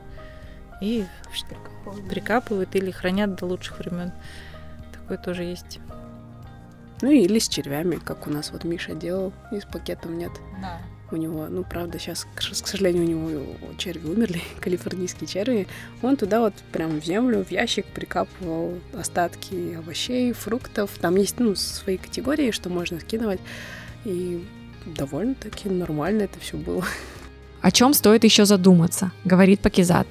и 0.80 1.06
прикапывают, 1.30 2.08
прикапывают 2.08 2.76
или 2.76 2.90
хранят 2.90 3.36
до 3.36 3.46
лучших 3.46 3.78
времен. 3.78 4.12
Такое 4.92 5.18
тоже 5.18 5.42
есть. 5.44 5.78
Ну 7.02 7.10
или 7.10 7.38
с 7.38 7.48
червями, 7.48 7.96
как 7.96 8.26
у 8.26 8.30
нас 8.30 8.50
вот 8.52 8.64
Миша 8.64 8.94
делал, 8.94 9.32
и 9.52 9.60
с 9.60 9.64
пакетом 9.64 10.18
нет. 10.18 10.32
Да. 10.60 10.80
У 11.12 11.16
него, 11.16 11.46
ну, 11.48 11.62
правда, 11.62 12.00
сейчас, 12.00 12.26
к 12.34 12.42
сожалению, 12.42 13.04
у 13.04 13.06
него 13.06 13.30
черви 13.78 14.08
умерли, 14.08 14.42
калифорнийские 14.60 15.28
черви. 15.28 15.68
Он 16.02 16.16
туда 16.16 16.40
вот 16.40 16.54
прям 16.72 17.00
в 17.00 17.04
землю, 17.04 17.44
в 17.44 17.50
ящик 17.50 17.86
прикапывал 17.86 18.78
остатки 18.92 19.74
овощей, 19.74 20.32
фруктов. 20.32 20.90
Там 21.00 21.16
есть, 21.16 21.38
ну, 21.38 21.54
свои 21.54 21.96
категории, 21.96 22.50
что 22.50 22.70
можно 22.70 22.98
скидывать. 22.98 23.40
И 24.04 24.44
довольно-таки 24.84 25.68
нормально 25.68 26.22
это 26.22 26.40
все 26.40 26.56
было. 26.56 26.84
О 27.60 27.70
чем 27.70 27.94
стоит 27.94 28.24
еще 28.24 28.44
задуматься, 28.44 29.12
говорит 29.24 29.60
Пакизат. 29.60 30.08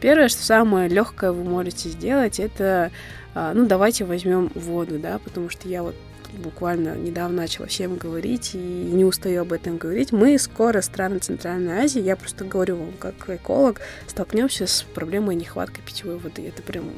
Первое, 0.00 0.28
что 0.28 0.42
самое 0.42 0.88
легкое 0.88 1.32
вы 1.32 1.42
можете 1.42 1.88
сделать, 1.88 2.38
это, 2.38 2.90
а, 3.34 3.54
ну, 3.54 3.66
давайте 3.66 4.04
возьмем 4.04 4.50
воду, 4.54 4.98
да, 4.98 5.18
потому 5.18 5.48
что 5.48 5.68
я 5.68 5.82
вот 5.82 5.94
буквально 6.32 6.96
недавно 6.96 7.42
начала 7.42 7.66
всем 7.66 7.96
говорить 7.96 8.54
и 8.54 8.58
не 8.58 9.04
устаю 9.04 9.42
об 9.42 9.52
этом 9.52 9.76
говорить. 9.76 10.12
Мы 10.12 10.38
скоро, 10.38 10.80
страны 10.80 11.18
Центральной 11.18 11.84
Азии, 11.84 12.00
я 12.00 12.16
просто 12.16 12.44
говорю 12.44 12.76
вам, 12.76 12.92
как 12.98 13.14
эколог, 13.28 13.80
столкнемся 14.06 14.66
с 14.66 14.82
проблемой 14.82 15.34
нехватки 15.34 15.80
питьевой 15.80 16.18
воды. 16.18 16.46
Это 16.46 16.62
прям 16.62 16.90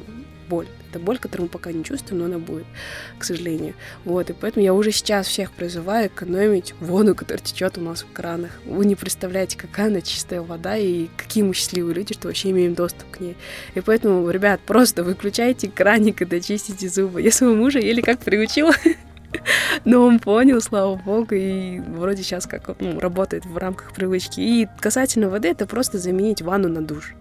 боль. 0.49 0.67
Это 0.89 0.99
боль, 0.99 1.19
которую 1.19 1.45
мы 1.45 1.49
пока 1.49 1.71
не 1.71 1.83
чувствуем, 1.83 2.19
но 2.19 2.25
она 2.25 2.39
будет, 2.39 2.65
к 3.19 3.23
сожалению. 3.23 3.75
Вот, 4.05 4.29
и 4.31 4.33
поэтому 4.33 4.65
я 4.65 4.73
уже 4.73 4.91
сейчас 4.91 5.27
всех 5.27 5.51
призываю 5.51 6.07
экономить 6.07 6.73
воду, 6.79 7.13
которая 7.13 7.43
течет 7.43 7.77
у 7.77 7.81
нас 7.81 8.01
в 8.01 8.11
кранах. 8.11 8.51
Вы 8.65 8.85
не 8.85 8.95
представляете, 8.95 9.57
какая 9.57 9.87
она 9.87 10.01
чистая 10.01 10.41
вода, 10.41 10.75
и 10.75 11.07
какие 11.15 11.43
мы 11.43 11.53
счастливые 11.53 11.93
люди, 11.93 12.15
что 12.15 12.27
вообще 12.27 12.49
имеем 12.49 12.73
доступ 12.73 13.09
к 13.11 13.19
ней. 13.19 13.37
И 13.75 13.81
поэтому, 13.81 14.27
ребят, 14.29 14.59
просто 14.65 15.03
выключайте 15.03 15.69
краник 15.69 16.21
и 16.21 16.25
дочистите 16.25 16.89
зубы. 16.89 17.21
Я 17.21 17.31
своего 17.31 17.55
мужа 17.55 17.79
еле 17.79 18.01
как 18.01 18.19
приучила 18.19 18.73
но 19.85 20.05
он 20.05 20.19
понял, 20.19 20.61
слава 20.61 20.95
богу, 20.95 21.35
и 21.35 21.79
вроде 21.79 22.23
сейчас 22.23 22.45
как 22.45 22.79
ну, 22.79 22.99
работает 22.99 23.45
в 23.45 23.57
рамках 23.57 23.93
привычки. 23.93 24.39
И 24.39 24.67
касательно 24.79 25.29
воды, 25.29 25.49
это 25.49 25.65
просто 25.65 25.97
заменить 25.97 26.41
ванну 26.41 26.69
на 26.69 26.81
душ. 26.81 27.15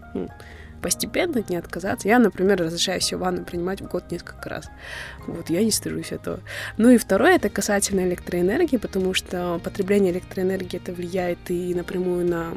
Постепенно 0.82 1.44
не 1.48 1.56
отказаться. 1.56 2.08
Я, 2.08 2.18
например, 2.18 2.60
разрешаю 2.60 3.00
себе 3.00 3.18
ванну 3.18 3.44
принимать 3.44 3.80
в 3.80 3.88
год 3.88 4.10
несколько 4.10 4.48
раз. 4.48 4.70
Вот, 5.26 5.50
я 5.50 5.62
не 5.62 5.70
стыжусь 5.70 6.12
этого. 6.12 6.40
Ну 6.76 6.90
и 6.90 6.98
второе, 6.98 7.36
это 7.36 7.48
касательно 7.48 8.00
электроэнергии, 8.00 8.76
потому 8.76 9.14
что 9.14 9.60
потребление 9.64 10.12
электроэнергии 10.12 10.76
это 10.76 10.92
влияет 10.92 11.38
и 11.48 11.74
напрямую 11.74 12.26
на 12.26 12.52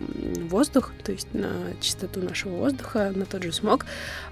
воздух, 0.50 0.92
то 1.04 1.12
есть 1.12 1.34
на 1.34 1.52
чистоту 1.82 2.22
нашего 2.22 2.56
воздуха, 2.58 3.12
на 3.16 3.26
тот 3.26 3.44
же 3.44 3.52
смог. 3.52 3.86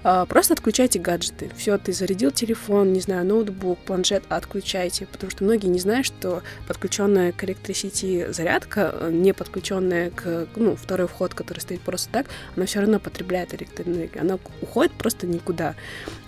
А, 0.04 0.24
просто 0.26 0.54
отключайте 0.54 0.98
гаджеты. 0.98 1.50
Все, 1.56 1.76
ты 1.78 1.92
зарядил 1.92 2.30
телефон, 2.30 2.92
не 2.92 3.00
знаю, 3.00 3.26
ноутбук, 3.26 3.78
планшет, 3.80 4.22
отключайте, 4.28 5.06
потому 5.06 5.30
что 5.30 5.44
многие 5.44 5.66
не 5.66 5.80
знают, 5.80 6.06
что 6.06 6.42
подключенная 6.68 7.32
к 7.32 7.42
электросети 7.44 8.30
зарядка, 8.30 8.94
не 9.10 9.32
подключенная 9.32 10.10
к, 10.10 10.46
ну, 10.56 10.76
второй 10.76 11.08
вход, 11.08 11.34
который 11.34 11.58
стоит 11.58 11.80
просто 11.80 12.10
так, 12.12 12.26
она 12.56 12.66
все 12.66 12.80
равно 12.80 13.00
потребляет 13.00 13.52
электроэнергию 13.54 13.79
электроэнергия. 13.80 14.22
Она 14.22 14.38
уходит 14.62 14.92
просто 14.92 15.26
никуда. 15.26 15.74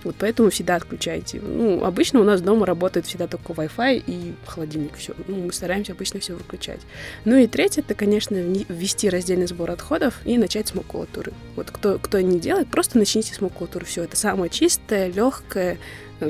Вот 0.03 0.15
поэтому 0.19 0.49
всегда 0.49 0.75
отключайте. 0.75 1.39
Ну, 1.41 1.83
обычно 1.83 2.19
у 2.19 2.23
нас 2.23 2.41
дома 2.41 2.65
работает 2.65 3.05
всегда 3.05 3.27
только 3.27 3.53
Wi-Fi 3.53 4.03
и 4.05 4.33
холодильник. 4.45 4.95
Все. 4.97 5.13
Ну, 5.27 5.45
мы 5.45 5.53
стараемся 5.53 5.93
обычно 5.93 6.19
все 6.19 6.33
выключать. 6.33 6.81
Ну 7.25 7.37
и 7.37 7.47
третье, 7.47 7.81
это, 7.81 7.95
конечно, 7.95 8.35
ввести 8.35 9.09
раздельный 9.09 9.47
сбор 9.47 9.71
отходов 9.71 10.19
и 10.25 10.37
начать 10.37 10.67
с 10.67 10.75
макулатуры. 10.75 11.33
Вот 11.55 11.71
кто, 11.71 11.97
кто 11.99 12.19
не 12.19 12.39
делает, 12.39 12.67
просто 12.67 12.97
начните 12.97 13.33
с 13.33 13.41
макулатуры. 13.41 13.85
Все, 13.85 14.03
это 14.03 14.17
самое 14.17 14.49
чистое, 14.49 15.07
легкое, 15.11 15.77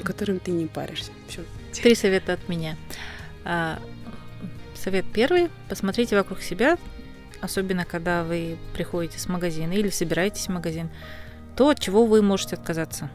которым 0.04 0.40
ты 0.40 0.52
не 0.52 0.68
паришься. 0.68 1.12
Все. 1.28 1.42
Три 1.82 1.96
совета 1.96 2.34
от 2.34 2.50
меня. 2.50 2.78
А, 3.46 3.80
совет 4.76 5.06
первый. 5.12 5.50
Посмотрите 5.70 6.16
вокруг 6.16 6.42
себя, 6.42 6.78
особенно 7.44 7.86
когда 7.86 8.24
вы 8.24 8.58
приходите 8.74 9.20
с 9.20 9.28
магазина 9.28 9.74
или 9.74 9.90
собираетесь 9.90 10.48
в 10.48 10.52
магазин, 10.52 10.90
то, 11.56 11.70
от 11.70 11.80
чего 11.80 12.06
вы 12.06 12.22
можете 12.22 12.56
отказаться. 12.56 13.10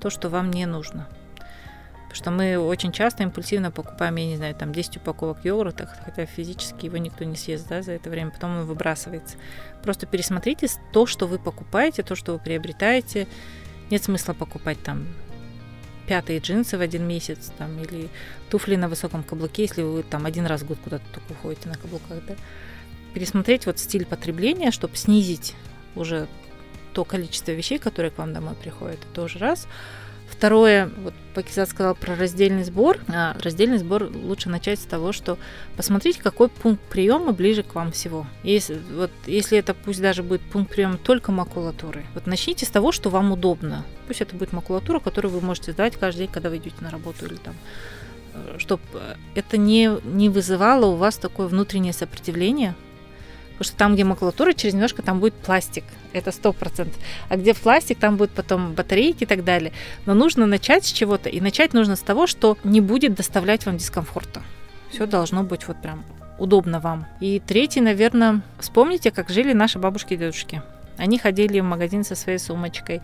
То, 0.00 0.10
что 0.10 0.28
вам 0.28 0.50
не 0.50 0.66
нужно. 0.66 1.08
Потому 2.08 2.14
что 2.14 2.30
мы 2.32 2.58
очень 2.58 2.90
часто 2.90 3.22
импульсивно 3.22 3.70
покупаем, 3.70 4.16
я 4.16 4.26
не 4.26 4.36
знаю, 4.36 4.54
там 4.56 4.72
10 4.72 4.96
упаковок 4.96 5.44
йогурта, 5.44 5.88
хотя 6.04 6.26
физически 6.26 6.86
его 6.86 6.96
никто 6.96 7.22
не 7.24 7.36
съест 7.36 7.68
да, 7.68 7.82
за 7.82 7.92
это 7.92 8.10
время, 8.10 8.32
потом 8.32 8.58
он 8.58 8.66
выбрасывается. 8.66 9.36
Просто 9.84 10.06
пересмотрите 10.06 10.66
то, 10.92 11.06
что 11.06 11.28
вы 11.28 11.38
покупаете, 11.38 12.02
то, 12.02 12.16
что 12.16 12.32
вы 12.32 12.40
приобретаете. 12.40 13.28
Нет 13.90 14.02
смысла 14.02 14.32
покупать 14.32 14.82
там 14.82 15.06
пятые 16.08 16.40
джинсы 16.40 16.76
в 16.76 16.80
один 16.80 17.06
месяц, 17.06 17.52
там, 17.56 17.78
или 17.78 18.08
туфли 18.50 18.74
на 18.74 18.88
высоком 18.88 19.22
каблуке, 19.22 19.62
если 19.62 19.82
вы 19.82 20.02
там 20.02 20.26
один 20.26 20.46
раз 20.46 20.62
в 20.62 20.66
год 20.66 20.78
куда-то 20.82 21.04
только 21.14 21.32
уходите 21.32 21.68
на 21.68 21.76
каблуках, 21.76 22.24
да 22.26 22.34
пересмотреть 23.14 23.66
вот 23.66 23.78
стиль 23.78 24.06
потребления, 24.06 24.70
чтобы 24.70 24.96
снизить 24.96 25.54
уже 25.94 26.28
то 26.92 27.04
количество 27.04 27.52
вещей, 27.52 27.78
которые 27.78 28.10
к 28.10 28.18
вам 28.18 28.32
домой 28.32 28.54
приходят. 28.60 28.98
Это 28.98 29.06
тоже 29.14 29.38
раз. 29.38 29.66
Второе, 30.28 30.90
вот 31.02 31.12
Пакизат 31.34 31.68
сказал 31.68 31.94
про 31.94 32.14
раздельный 32.14 32.64
сбор. 32.64 32.98
А 33.08 33.36
раздельный 33.42 33.78
сбор 33.78 34.04
лучше 34.04 34.48
начать 34.48 34.78
с 34.78 34.84
того, 34.84 35.12
что 35.12 35.38
посмотреть, 35.76 36.18
какой 36.18 36.48
пункт 36.48 36.80
приема 36.88 37.32
ближе 37.32 37.62
к 37.62 37.74
вам 37.74 37.92
всего. 37.92 38.26
Если, 38.42 38.80
вот, 38.94 39.10
если 39.26 39.58
это 39.58 39.74
пусть 39.74 40.00
даже 40.00 40.22
будет 40.22 40.40
пункт 40.40 40.72
приема 40.72 40.96
только 40.98 41.32
макулатуры, 41.32 42.04
вот 42.14 42.26
начните 42.26 42.64
с 42.64 42.70
того, 42.70 42.92
что 42.92 43.10
вам 43.10 43.32
удобно. 43.32 43.84
Пусть 44.06 44.20
это 44.20 44.36
будет 44.36 44.52
макулатура, 44.52 45.00
которую 45.00 45.32
вы 45.32 45.40
можете 45.40 45.72
сдать 45.72 45.96
каждый 45.96 46.20
день, 46.20 46.32
когда 46.32 46.48
вы 46.48 46.58
идете 46.58 46.76
на 46.80 46.90
работу 46.90 47.26
или 47.26 47.36
там 47.36 47.54
чтобы 48.58 48.82
это 49.34 49.56
не, 49.56 49.90
не 50.04 50.28
вызывало 50.28 50.86
у 50.86 50.94
вас 50.94 51.16
такое 51.16 51.48
внутреннее 51.48 51.92
сопротивление, 51.92 52.74
Потому 53.60 53.72
что 53.72 53.76
там, 53.76 53.92
где 53.92 54.04
макулатура, 54.04 54.54
через 54.54 54.72
немножко 54.72 55.02
там 55.02 55.20
будет 55.20 55.34
пластик. 55.34 55.84
Это 56.14 56.32
сто 56.32 56.54
процентов. 56.54 56.98
А 57.28 57.36
где 57.36 57.52
пластик, 57.52 57.98
там 57.98 58.16
будет 58.16 58.30
потом 58.30 58.72
батарейки 58.72 59.24
и 59.24 59.26
так 59.26 59.44
далее. 59.44 59.72
Но 60.06 60.14
нужно 60.14 60.46
начать 60.46 60.86
с 60.86 60.90
чего-то. 60.90 61.28
И 61.28 61.42
начать 61.42 61.74
нужно 61.74 61.96
с 61.96 62.00
того, 62.00 62.26
что 62.26 62.56
не 62.64 62.80
будет 62.80 63.12
доставлять 63.12 63.66
вам 63.66 63.76
дискомфорта. 63.76 64.40
Все 64.90 65.04
должно 65.04 65.42
быть 65.42 65.68
вот 65.68 65.76
прям 65.82 66.06
удобно 66.38 66.80
вам. 66.80 67.06
И 67.20 67.38
третий, 67.38 67.82
наверное, 67.82 68.40
вспомните, 68.58 69.10
как 69.10 69.28
жили 69.28 69.52
наши 69.52 69.78
бабушки 69.78 70.14
и 70.14 70.16
дедушки. 70.16 70.62
Они 71.00 71.18
ходили 71.18 71.60
в 71.60 71.64
магазин 71.64 72.04
со 72.04 72.14
своей 72.14 72.38
сумочкой. 72.38 73.00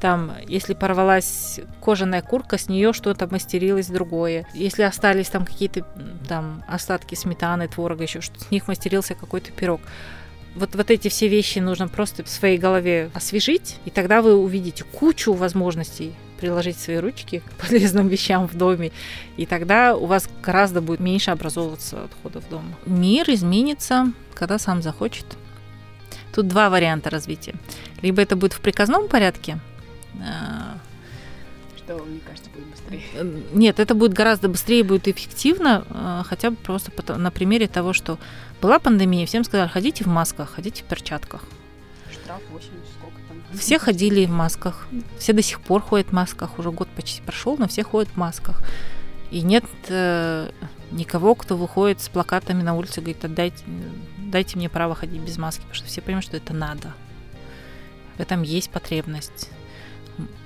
Там, 0.00 0.32
если 0.46 0.74
порвалась 0.74 1.60
кожаная 1.80 2.22
куртка, 2.22 2.58
с 2.58 2.68
нее 2.68 2.92
что-то 2.92 3.26
мастерилось 3.30 3.88
другое. 3.88 4.46
Если 4.54 4.82
остались 4.82 5.28
там 5.28 5.44
какие-то 5.44 5.84
там 6.28 6.62
остатки 6.68 7.14
сметаны, 7.16 7.68
творога, 7.68 8.04
еще 8.04 8.20
что 8.20 8.38
с 8.38 8.50
них 8.50 8.68
мастерился 8.68 9.14
какой-то 9.14 9.50
пирог. 9.50 9.80
Вот, 10.54 10.74
вот 10.74 10.90
эти 10.90 11.08
все 11.08 11.28
вещи 11.28 11.58
нужно 11.58 11.88
просто 11.88 12.24
в 12.24 12.28
своей 12.28 12.58
голове 12.58 13.10
освежить, 13.14 13.78
и 13.84 13.90
тогда 13.90 14.20
вы 14.20 14.34
увидите 14.34 14.84
кучу 14.84 15.32
возможностей 15.32 16.14
приложить 16.40 16.78
свои 16.78 16.96
ручки 16.96 17.38
к 17.38 17.52
полезным 17.68 18.08
вещам 18.08 18.48
в 18.48 18.54
доме, 18.54 18.90
и 19.36 19.46
тогда 19.46 19.94
у 19.96 20.06
вас 20.06 20.28
гораздо 20.42 20.80
будет 20.80 21.00
меньше 21.00 21.30
образовываться 21.30 22.04
отходов 22.04 22.48
дома. 22.48 22.74
Мир 22.86 23.30
изменится, 23.30 24.12
когда 24.34 24.58
сам 24.58 24.82
захочет. 24.82 25.26
Тут 26.34 26.48
два 26.48 26.70
варианта 26.70 27.10
развития. 27.10 27.54
Либо 28.02 28.22
это 28.22 28.36
будет 28.36 28.52
в 28.52 28.60
приказном 28.60 29.08
порядке, 29.08 29.58
а, 30.20 30.78
что, 31.76 32.04
мне 32.04 32.20
кажется, 32.20 32.50
будет 32.50 32.66
быстрее. 32.66 33.02
Э, 33.14 33.40
нет, 33.52 33.80
это 33.80 33.94
будет 33.94 34.12
гораздо 34.12 34.48
быстрее, 34.48 34.84
будет 34.84 35.08
эффективно, 35.08 35.84
а, 35.90 36.22
хотя 36.24 36.50
бы 36.50 36.56
просто 36.56 36.90
на 37.16 37.30
примере 37.30 37.66
того, 37.66 37.92
что 37.92 38.18
была 38.60 38.78
пандемия, 38.78 39.26
всем 39.26 39.44
сказали, 39.44 39.68
ходите 39.68 40.04
в 40.04 40.06
масках, 40.06 40.50
ходите 40.50 40.82
в 40.82 40.86
перчатках. 40.86 41.42
Штраф 42.12 42.40
80, 42.50 42.72
сколько 42.98 43.16
там? 43.28 43.58
Все 43.58 43.78
ходили 43.78 44.26
в 44.26 44.30
масках, 44.30 44.86
все 45.18 45.32
до 45.32 45.42
сих 45.42 45.60
пор 45.60 45.82
ходят 45.82 46.08
в 46.08 46.12
масках, 46.12 46.58
уже 46.58 46.70
год 46.70 46.88
почти 46.94 47.22
прошел, 47.22 47.56
но 47.58 47.66
все 47.66 47.82
ходят 47.82 48.10
в 48.10 48.16
масках. 48.16 48.62
И 49.30 49.42
нет 49.42 49.64
э, 49.88 50.50
никого, 50.90 51.34
кто 51.34 51.56
выходит 51.56 52.00
с 52.00 52.08
плакатами 52.08 52.62
на 52.62 52.74
улице 52.74 53.00
и 53.00 53.04
говорит, 53.04 53.24
отдайте, 53.24 53.64
дайте 54.18 54.56
мне 54.56 54.68
право 54.68 54.94
ходить 54.94 55.20
без 55.20 55.38
маски, 55.38 55.60
потому 55.60 55.74
что 55.74 55.86
все 55.86 56.00
понимают, 56.00 56.24
что 56.24 56.36
это 56.36 56.52
надо. 56.52 56.92
В 58.16 58.20
этом 58.20 58.42
есть 58.42 58.70
потребность. 58.70 59.50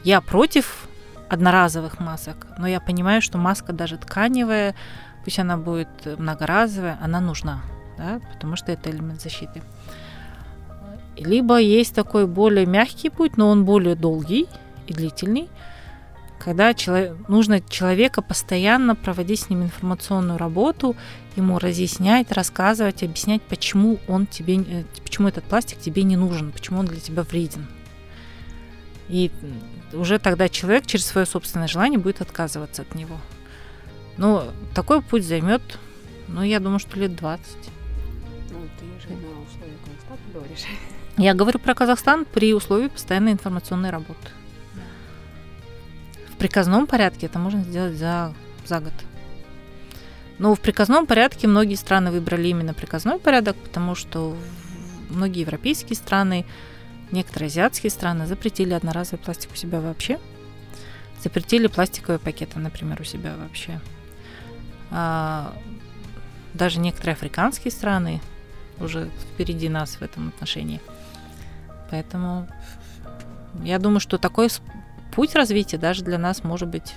Я 0.05 0.21
против 0.21 0.89
одноразовых 1.29 1.99
масок, 1.99 2.47
но 2.59 2.67
я 2.67 2.81
понимаю, 2.81 3.23
что 3.23 3.39
маска 3.39 3.73
даже 3.73 3.97
тканевая, 3.97 4.75
пусть 5.25 5.39
она 5.39 5.57
будет 5.57 5.89
многоразовая, 6.19 6.99
она 7.03 7.21
нужна, 7.21 7.63
да, 7.99 8.21
потому 8.33 8.57
что 8.57 8.73
это 8.73 8.91
элемент 8.91 9.21
защиты. 9.21 9.63
Либо 11.17 11.59
есть 11.59 11.95
такой 11.95 12.27
более 12.27 12.67
мягкий 12.67 13.09
путь, 13.09 13.37
но 13.37 13.49
он 13.49 13.65
более 13.65 13.95
долгий 13.95 14.49
и 14.87 14.93
длительный, 14.93 15.49
когда 16.45 16.75
человек, 16.75 17.17
нужно 17.27 17.63
человека 17.63 18.21
постоянно 18.21 18.95
проводить 18.95 19.41
с 19.41 19.51
ним 19.51 19.63
информационную 19.63 20.39
работу, 20.39 20.95
ему 21.37 21.59
разъяснять, 21.59 22.31
рассказывать, 22.33 23.03
объяснять, 23.03 23.41
почему 23.43 23.99
он 24.09 24.27
тебе, 24.27 24.57
э, 24.57 24.85
почему 25.03 25.29
этот 25.29 25.45
пластик 25.45 25.79
тебе 25.79 26.03
не 26.03 26.17
нужен, 26.17 26.53
почему 26.53 26.81
он 26.81 26.87
для 26.87 27.01
тебя 27.01 27.23
вреден. 27.23 27.67
И 29.09 29.31
уже 29.95 30.19
тогда 30.19 30.51
человек 30.51 30.85
через 30.85 31.07
свое 31.07 31.27
собственное 31.27 31.67
желание 31.67 31.99
будет 31.99 32.21
отказываться 32.21 32.83
от 32.83 32.95
него. 32.95 33.17
Но 34.19 34.53
такой 34.75 35.01
путь 35.01 35.25
займет, 35.25 35.63
ну, 36.29 36.43
я 36.43 36.61
думаю, 36.61 36.79
что 36.79 37.01
лет 37.01 37.17
20. 37.17 37.47
Ну, 38.51 38.59
ты 38.79 38.85
же 39.01 39.15
на 39.15 39.41
условиях 39.41 39.81
Казахстана 39.83 40.21
говоришь. 40.35 40.65
Я 41.17 41.33
говорю 41.33 41.59
про 41.59 41.75
Казахстан 41.75 42.27
при 42.27 42.53
условии 42.53 42.89
постоянной 42.89 43.33
информационной 43.33 43.89
работы 43.89 44.29
приказном 46.45 46.87
порядке 46.87 47.25
это 47.25 47.39
можно 47.39 47.63
сделать 47.65 47.97
за, 47.97 48.35
за 48.67 48.81
год. 48.81 48.93
Но 50.37 50.55
в 50.55 50.61
приказном 50.61 51.07
порядке 51.07 51.49
многие 51.49 51.75
страны 51.75 52.11
выбрали 52.11 52.49
именно 52.49 52.75
приказной 52.75 53.19
порядок, 53.19 53.57
потому 53.57 53.95
что 53.95 54.37
многие 55.09 55.41
европейские 55.41 55.97
страны, 55.97 56.45
некоторые 57.13 57.47
азиатские 57.47 57.89
страны 57.89 58.27
запретили 58.27 58.75
одноразовый 58.75 59.25
пластик 59.25 59.53
у 59.55 59.57
себя 59.57 59.81
вообще. 59.81 60.21
Запретили 61.23 61.67
пластиковые 61.67 62.19
пакеты, 62.19 62.59
например, 62.59 63.01
у 63.01 63.05
себя 63.05 63.37
вообще. 63.39 63.81
А, 64.91 65.57
даже 66.53 66.79
некоторые 66.79 67.15
африканские 67.15 67.73
страны 67.73 68.21
уже 68.81 69.09
впереди 69.33 69.71
нас 69.71 69.95
в 69.95 70.03
этом 70.03 70.29
отношении. 70.29 70.83
Поэтому 71.91 72.47
я 73.63 73.79
думаю, 73.79 74.01
что 74.01 74.19
такой 74.19 74.51
путь 75.15 75.35
развития 75.35 75.79
даже 75.79 76.05
для 76.05 76.19
нас 76.19 76.43
может 76.45 76.69
быть 76.69 76.95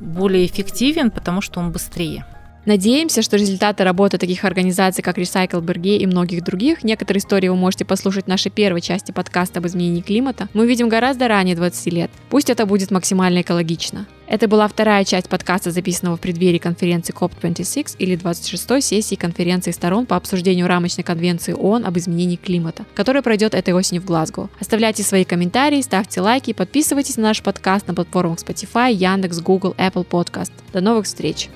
более 0.00 0.46
эффективен, 0.46 1.10
потому 1.10 1.40
что 1.40 1.60
он 1.60 1.70
быстрее. 1.70 2.26
Надеемся, 2.66 3.20
что 3.20 3.36
результаты 3.36 3.84
работы 3.84 4.16
таких 4.16 4.42
организаций, 4.44 5.04
как 5.04 5.18
Recycle 5.18 5.60
Berge 5.60 5.98
и 5.98 6.06
многих 6.06 6.42
других, 6.42 6.82
некоторые 6.82 7.18
истории 7.18 7.48
вы 7.48 7.56
можете 7.56 7.84
послушать 7.84 8.24
в 8.24 8.28
нашей 8.28 8.50
первой 8.50 8.80
части 8.80 9.12
подкаста 9.12 9.58
об 9.58 9.66
изменении 9.66 10.00
климата, 10.00 10.48
мы 10.54 10.66
видим 10.66 10.88
гораздо 10.88 11.28
ранее 11.28 11.56
20 11.56 11.92
лет. 11.92 12.10
Пусть 12.30 12.48
это 12.48 12.64
будет 12.64 12.90
максимально 12.90 13.42
экологично. 13.42 14.06
Это 14.26 14.48
была 14.48 14.66
вторая 14.66 15.04
часть 15.04 15.28
подкаста, 15.28 15.70
записанного 15.72 16.16
в 16.16 16.20
преддверии 16.20 16.56
конференции 16.56 17.14
COP26 17.14 17.96
или 17.98 18.16
26-й 18.16 18.80
сессии 18.80 19.14
конференции 19.14 19.70
сторон 19.70 20.06
по 20.06 20.16
обсуждению 20.16 20.66
рамочной 20.66 21.04
конвенции 21.04 21.52
ООН 21.52 21.84
об 21.84 21.98
изменении 21.98 22.36
климата, 22.36 22.86
которая 22.94 23.22
пройдет 23.22 23.52
этой 23.52 23.74
осенью 23.74 24.00
в 24.00 24.06
Глазго. 24.06 24.48
Оставляйте 24.58 25.02
свои 25.02 25.24
комментарии, 25.24 25.82
ставьте 25.82 26.22
лайки 26.22 26.50
и 26.50 26.54
подписывайтесь 26.54 27.18
на 27.18 27.24
наш 27.24 27.42
подкаст 27.42 27.86
на 27.88 27.94
платформах 27.94 28.38
Spotify, 28.38 28.90
Яндекс, 28.90 29.40
Google, 29.40 29.74
Apple 29.76 30.06
Podcast. 30.06 30.52
До 30.72 30.80
новых 30.80 31.04
встреч! 31.04 31.50